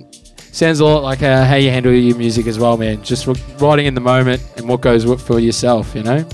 sounds 0.51 0.79
a 0.79 0.85
lot 0.85 1.03
like 1.03 1.23
uh, 1.23 1.45
how 1.45 1.55
you 1.55 1.69
handle 1.69 1.93
your 1.93 2.17
music 2.17 2.47
as 2.47 2.59
well, 2.59 2.77
man. 2.77 3.01
Just 3.03 3.27
writing 3.59 3.85
in 3.85 3.93
the 3.95 4.01
moment 4.01 4.41
and 4.57 4.67
what 4.67 4.81
goes 4.81 5.03
for 5.23 5.39
yourself, 5.39 5.95
you 5.95 6.03
know. 6.03 6.25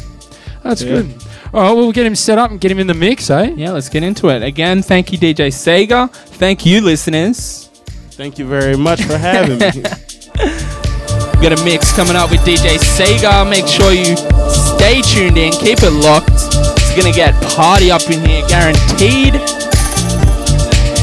That's 0.64 0.82
Yeah. 0.82 1.02
good. 1.02 1.14
All 1.54 1.62
right, 1.62 1.72
we'll 1.72 1.92
get 1.94 2.06
him 2.06 2.16
set 2.16 2.38
up 2.38 2.52
and 2.52 2.60
get 2.60 2.72
him 2.72 2.80
in 2.80 2.88
the 2.88 2.94
mix, 2.94 3.30
eh? 3.30 3.54
Yeah, 3.56 3.72
let's 3.72 3.88
get 3.90 4.04
into 4.04 4.28
it. 4.30 4.44
Again, 4.44 4.82
thank 4.82 5.12
you, 5.14 5.18
DJ 5.18 5.48
Sega. 5.48 6.10
Thank 6.12 6.66
you, 6.66 6.82
listeners. 6.82 7.70
Thank 8.12 8.38
you 8.38 8.46
very 8.46 8.76
much 8.76 9.02
for 9.04 9.18
having 9.18 9.60
me. 9.60 9.72
We 9.76 9.82
got 11.42 11.58
a 11.58 11.64
mix 11.64 11.96
coming 11.96 12.16
up 12.18 12.32
with 12.32 12.42
DJ 12.42 12.78
Sega. 12.78 13.50
Make 13.50 13.66
sure 13.68 13.92
you 13.94 14.18
stay 14.76 15.02
tuned 15.04 15.38
in, 15.38 15.52
keep 15.54 15.80
it 15.84 15.92
locked. 15.92 16.30
It's 16.32 16.96
gonna 16.98 17.14
get 17.16 17.34
party 17.56 17.92
up 17.92 18.02
in 18.10 18.20
here, 18.28 18.46
guaranteed. 18.48 19.36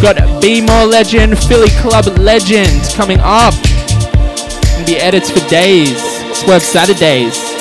Got 0.03 0.43
B-More 0.43 0.85
Legend, 0.85 1.39
Philly 1.39 1.71
Club 1.81 2.07
Legend 2.19 2.83
coming 2.95 3.19
up. 3.21 3.55
Gonna 3.63 4.85
be 4.87 4.97
edits 4.97 5.31
for 5.31 5.41
days. 5.49 5.99
Swerve 6.37 6.63
Saturdays. 6.63 7.54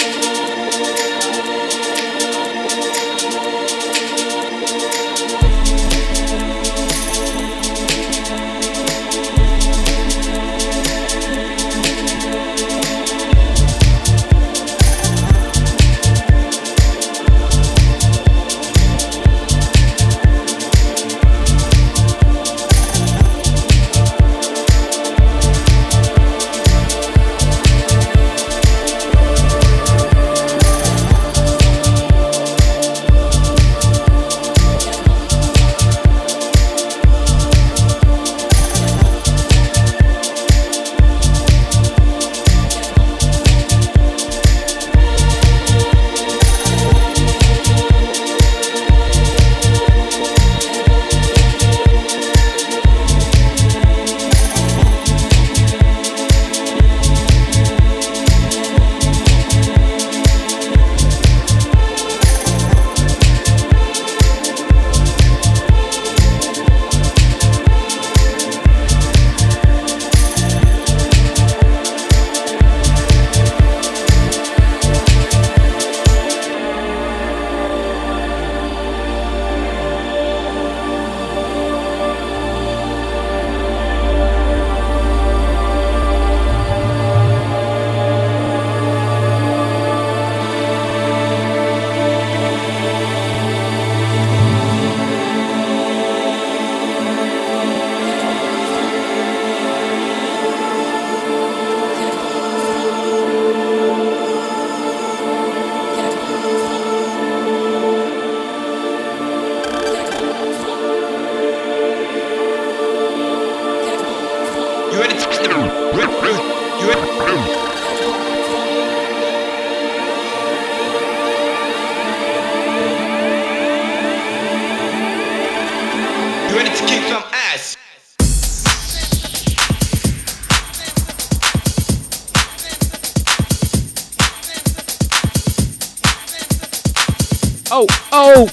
Oh, 137.75 137.87
oh! 138.11 138.45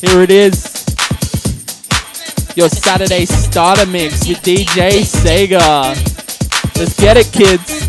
Here 0.00 0.22
it 0.22 0.30
is. 0.30 0.76
Your 2.54 2.68
Saturday 2.68 3.24
starter 3.24 3.84
mix 3.86 4.28
with 4.28 4.38
DJ 4.44 5.00
Sega. 5.00 5.96
Let's 6.78 6.96
get 7.00 7.16
it, 7.16 7.32
kids. 7.32 7.85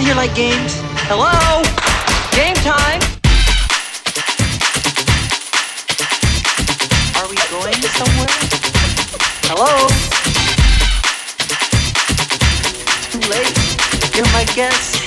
of 0.00 0.06
here 0.06 0.14
like 0.14 0.34
games. 0.34 0.80
Hello? 1.08 1.62
Game 2.32 2.54
time! 2.56 3.00
Are 7.16 7.28
we 7.28 7.36
going 7.50 7.80
somewhere? 7.98 8.34
Hello? 9.48 9.88
Too 13.10 13.20
late. 13.30 14.16
You're 14.16 14.32
my 14.32 14.44
guest. 14.54 14.99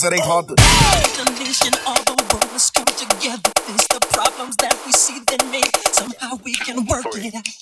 cause 0.00 0.12
it 0.12 0.16
ain't 0.16 0.24
hard 0.24 0.48
to. 0.48 0.54
Deletion 1.36 1.74
all 1.86 2.02
the 2.04 2.16
world 2.32 2.52
was 2.52 2.70
come 2.70 2.84
together. 2.86 3.50
These 3.66 3.86
the 3.88 4.00
problems 4.12 4.56
that 4.56 4.74
we 4.86 4.92
see, 4.92 5.20
then 5.26 5.50
maybe 5.50 5.68
somehow 5.92 6.38
we 6.44 6.54
can 6.54 6.86
work 6.86 7.04
oh, 7.06 7.16
it 7.16 7.34
out. 7.34 7.59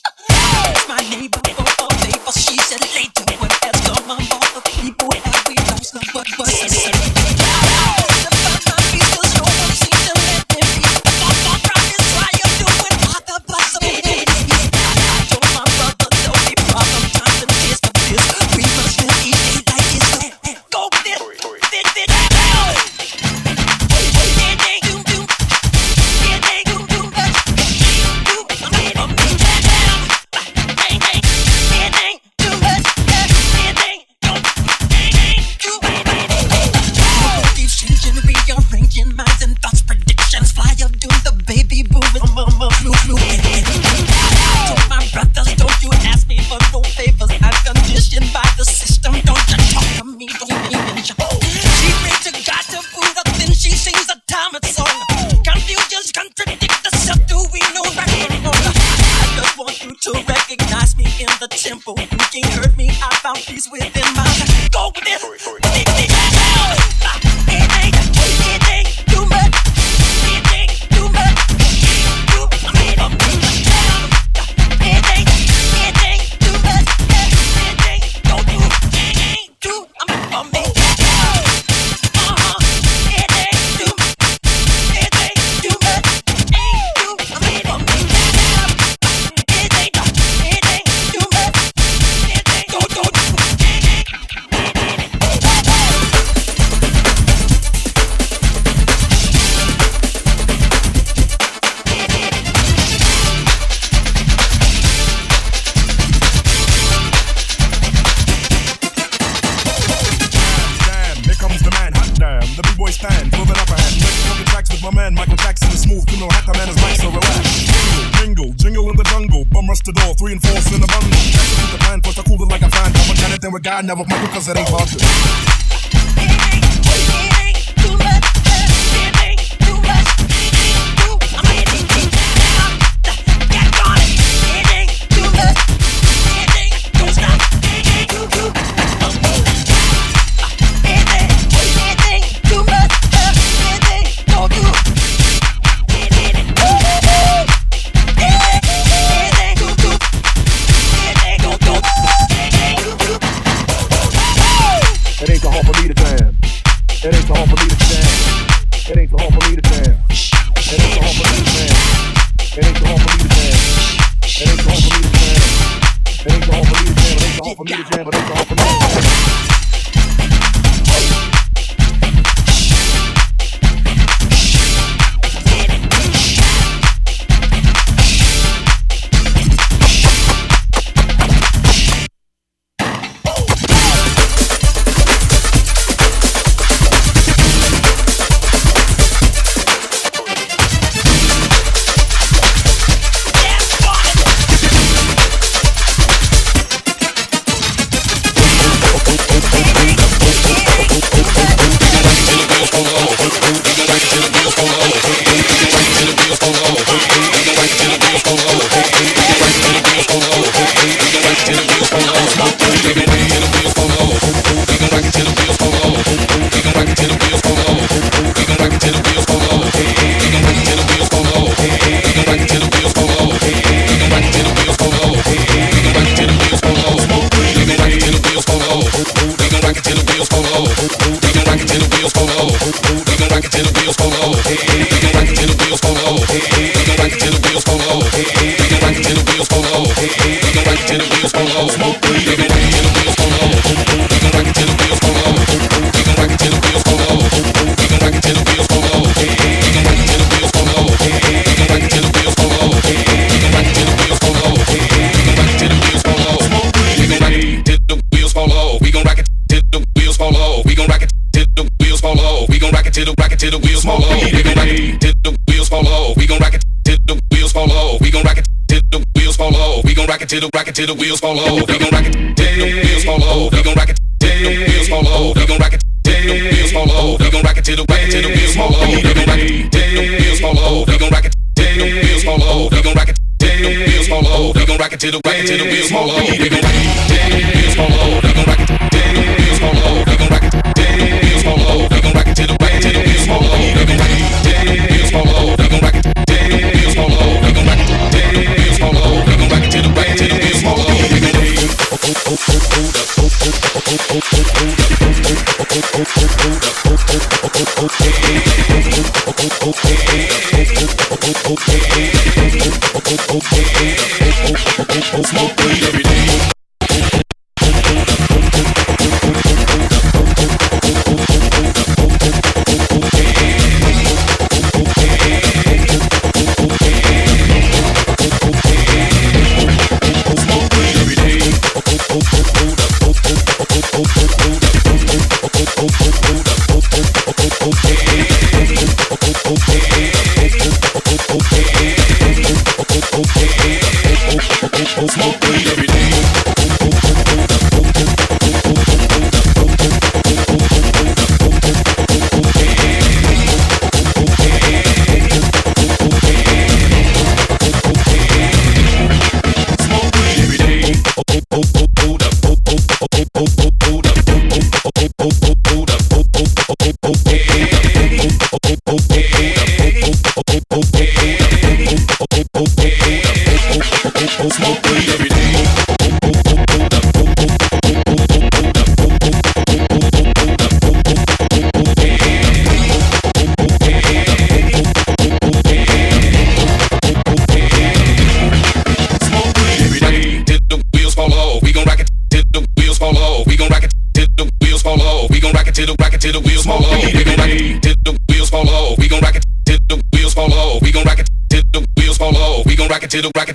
till 270.78 270.94
the 270.94 270.94
wheels 270.94 271.18
fall 271.18 271.40
off. 271.40 271.67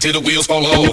Till 0.04 0.12
the 0.12 0.20
wheels 0.20 0.48
fall 0.48 0.66
off. 0.66 0.93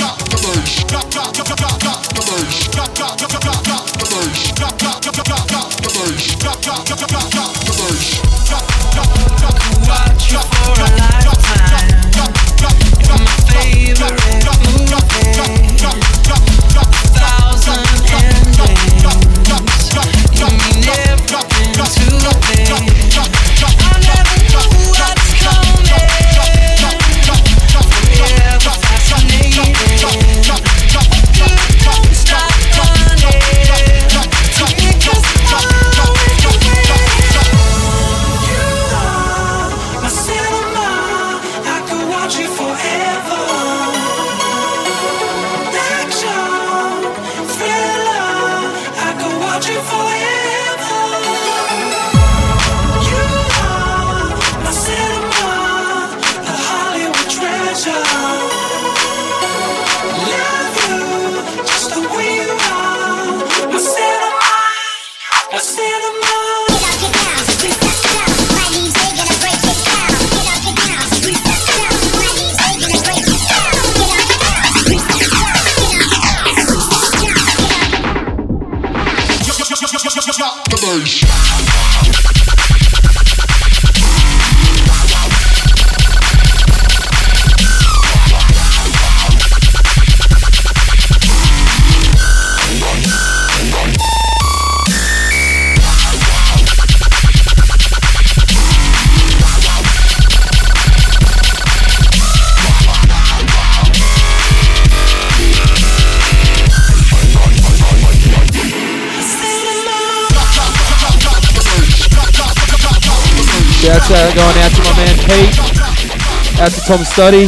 Tom 116.91 117.05
Study, 117.05 117.47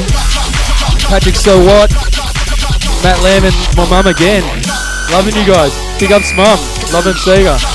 Patrick 1.10 1.36
So 1.36 1.60
What, 1.66 1.92
Matt 3.04 3.22
Lamb, 3.24 3.44
and 3.44 3.54
my 3.76 3.90
mum 3.90 4.08
again. 4.08 4.42
Loving 5.12 5.36
you 5.36 5.46
guys. 5.46 5.76
Big 6.00 6.14
ups, 6.14 6.32
mum. 6.34 6.58
Loving 6.94 7.12
Sega. 7.16 7.73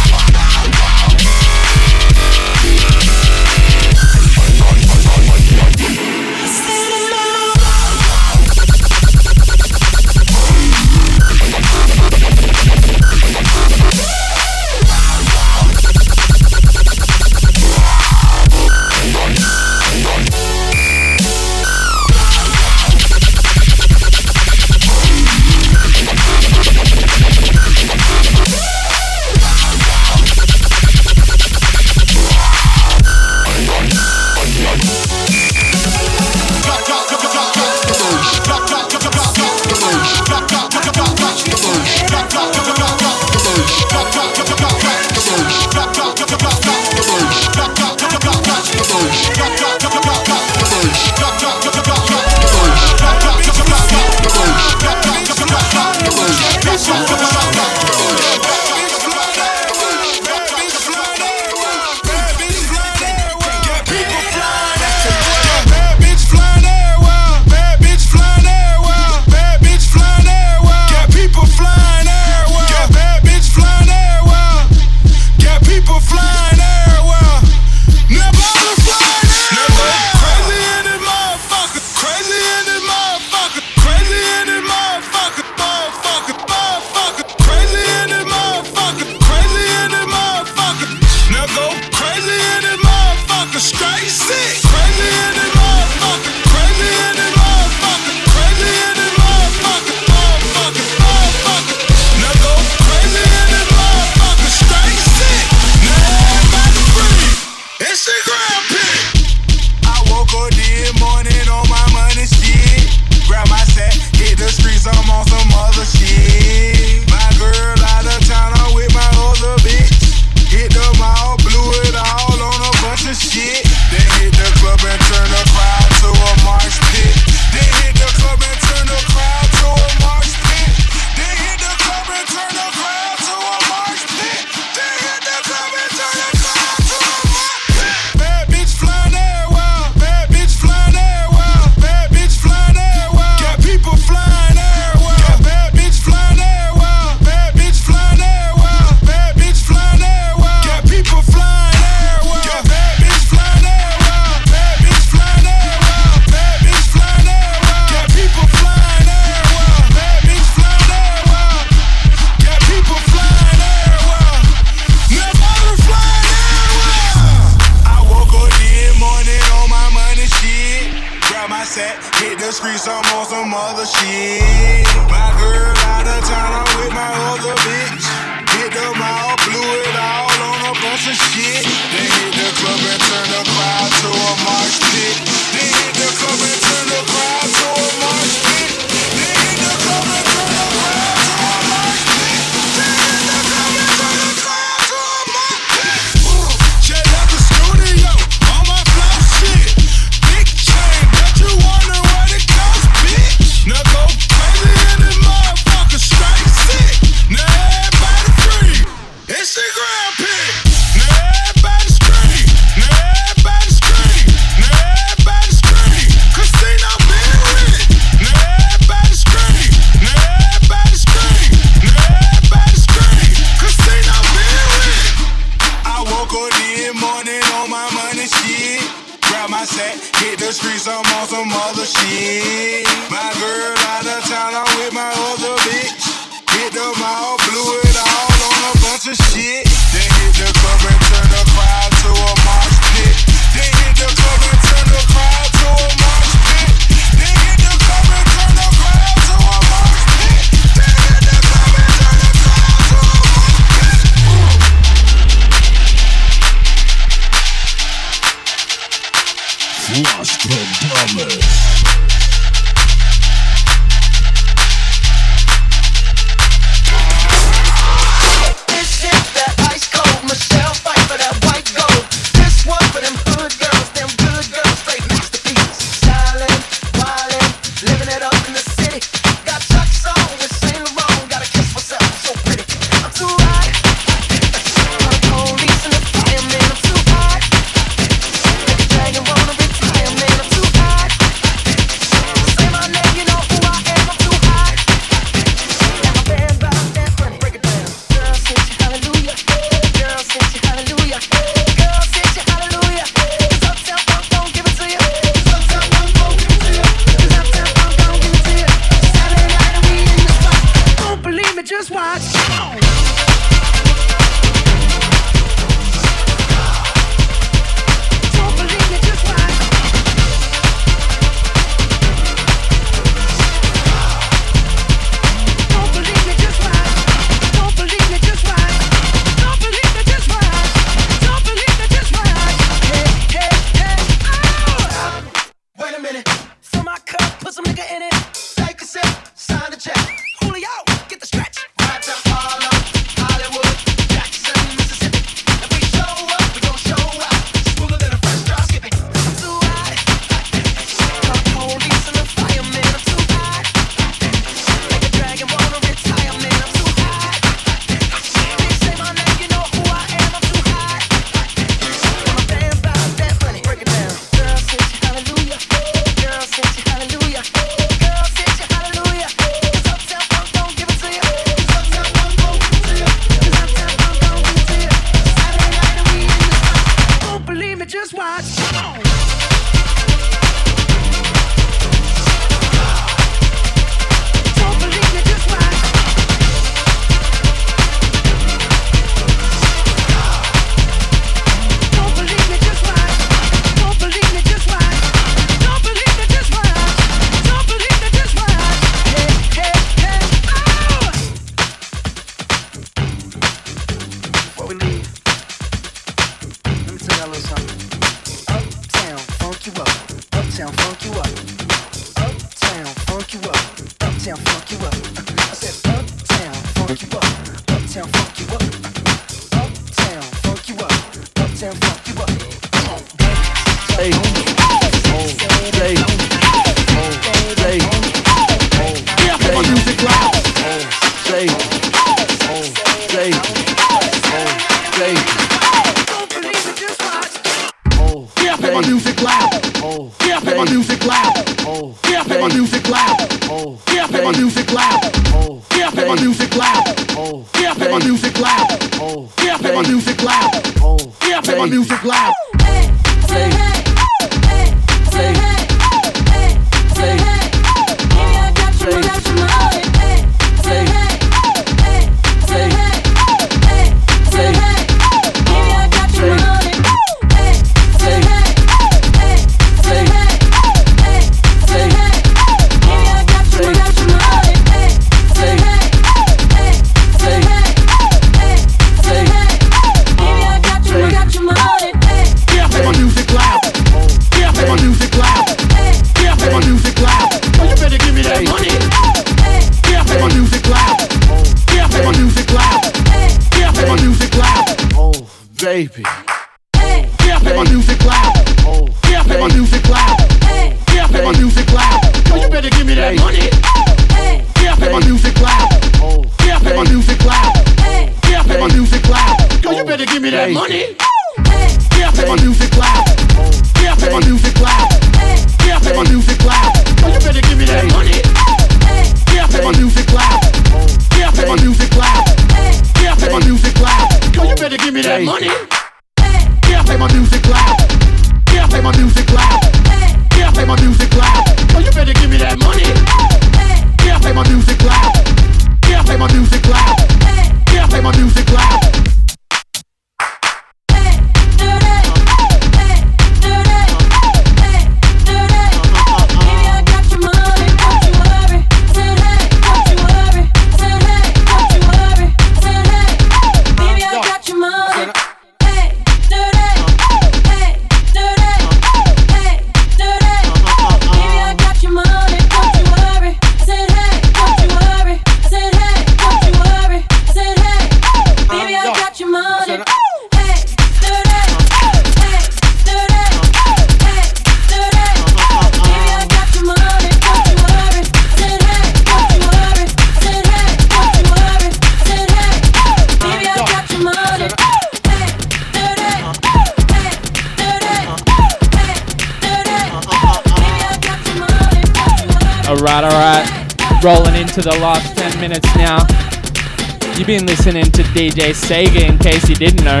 Sega, 598.62 599.08
in 599.08 599.18
case 599.18 599.48
you 599.48 599.54
didn't 599.54 599.84
know. 599.84 600.00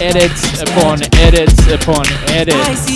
Edits 0.00 0.60
upon 0.60 1.02
edits 1.20 1.58
upon 1.72 2.06
edits. 2.30 2.86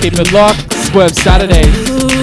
Keep 0.00 0.14
it 0.14 0.32
locked, 0.32 0.72
Swerve 0.72 1.14
Saturdays. 1.14 2.15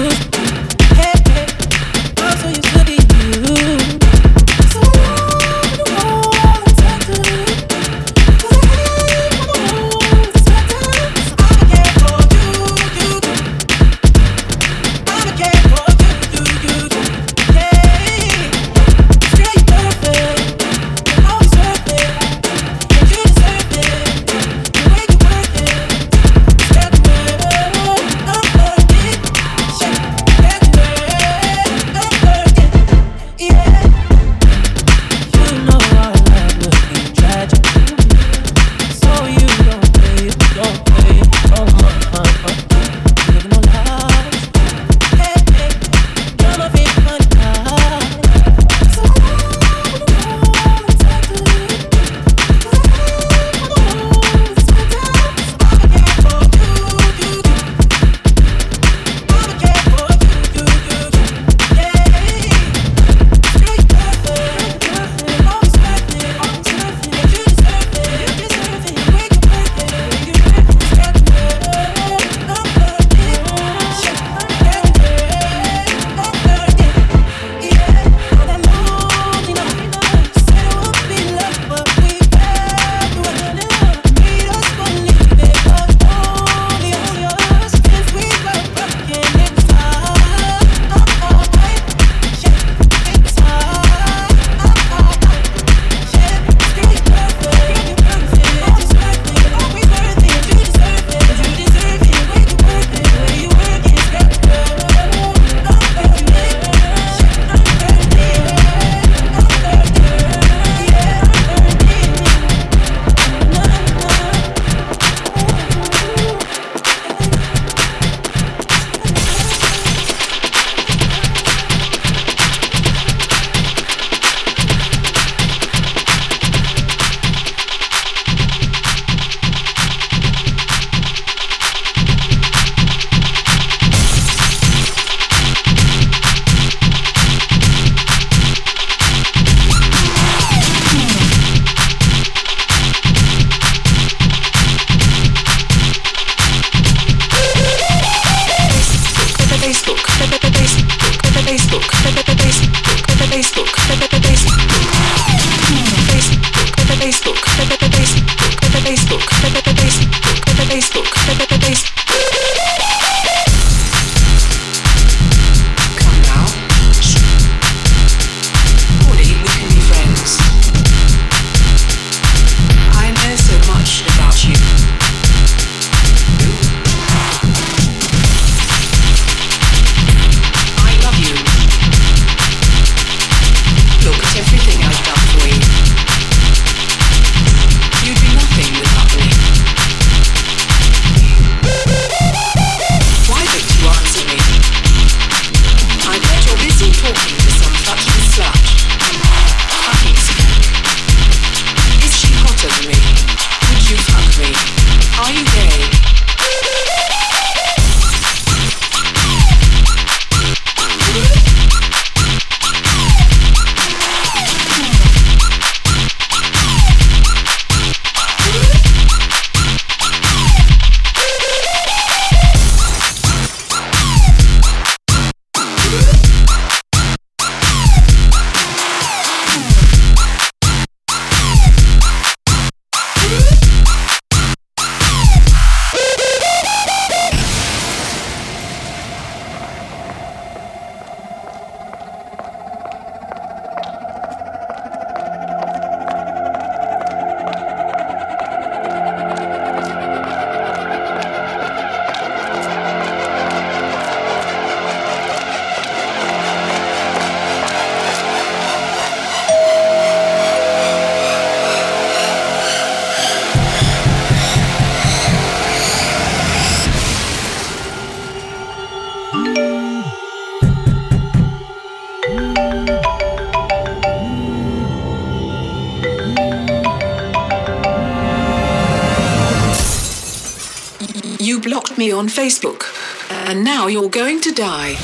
To 284.44 284.52
die. 284.52 285.03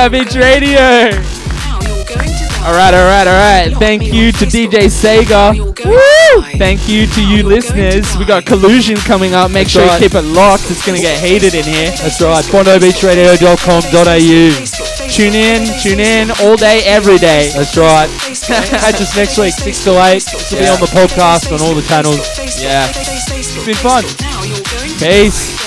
Bondi 0.00 0.24
Beach 0.24 0.32
Radio. 0.34 0.80
All 2.64 2.72
right, 2.72 2.94
all 2.94 3.04
right, 3.04 3.26
all 3.26 3.36
right. 3.36 3.70
Thank 3.78 4.04
you 4.04 4.32
to 4.32 4.46
DJ 4.46 4.88
Sega. 4.88 5.52
Woo! 5.52 6.42
Thank 6.56 6.88
you 6.88 7.06
to 7.06 7.22
you 7.22 7.42
listeners. 7.42 8.16
We 8.16 8.24
got 8.24 8.46
collusion 8.46 8.96
coming 8.96 9.34
up. 9.34 9.50
Make 9.50 9.64
That's 9.64 9.72
sure 9.72 9.84
right. 9.84 10.00
you 10.00 10.08
keep 10.08 10.16
it 10.16 10.22
locked. 10.22 10.70
It's 10.70 10.86
gonna 10.86 11.00
get 11.00 11.22
heated 11.22 11.52
in 11.54 11.64
here. 11.64 11.90
That's 11.90 12.18
right. 12.22 12.42
BondiBeachRadio.com.au. 12.44 15.10
Tune 15.10 15.34
in, 15.34 15.66
tune 15.82 16.00
in 16.00 16.30
all 16.40 16.56
day, 16.56 16.80
every 16.86 17.18
day. 17.18 17.50
That's 17.54 17.76
right. 17.76 18.08
Catch 18.80 19.02
us 19.02 19.14
next 19.16 19.36
week, 19.36 19.52
6 19.52 19.84
to 19.84 20.00
8. 20.00 20.14
This 20.14 20.50
will 20.50 20.60
be 20.60 20.68
on 20.68 20.80
the 20.80 20.86
podcast 20.86 21.52
on 21.52 21.60
all 21.60 21.74
the 21.74 21.82
channels. 21.82 22.26
Yeah. 22.62 22.86
It's 22.88 23.66
been 23.66 23.74
fun. 23.74 24.04
Peace. 24.98 25.59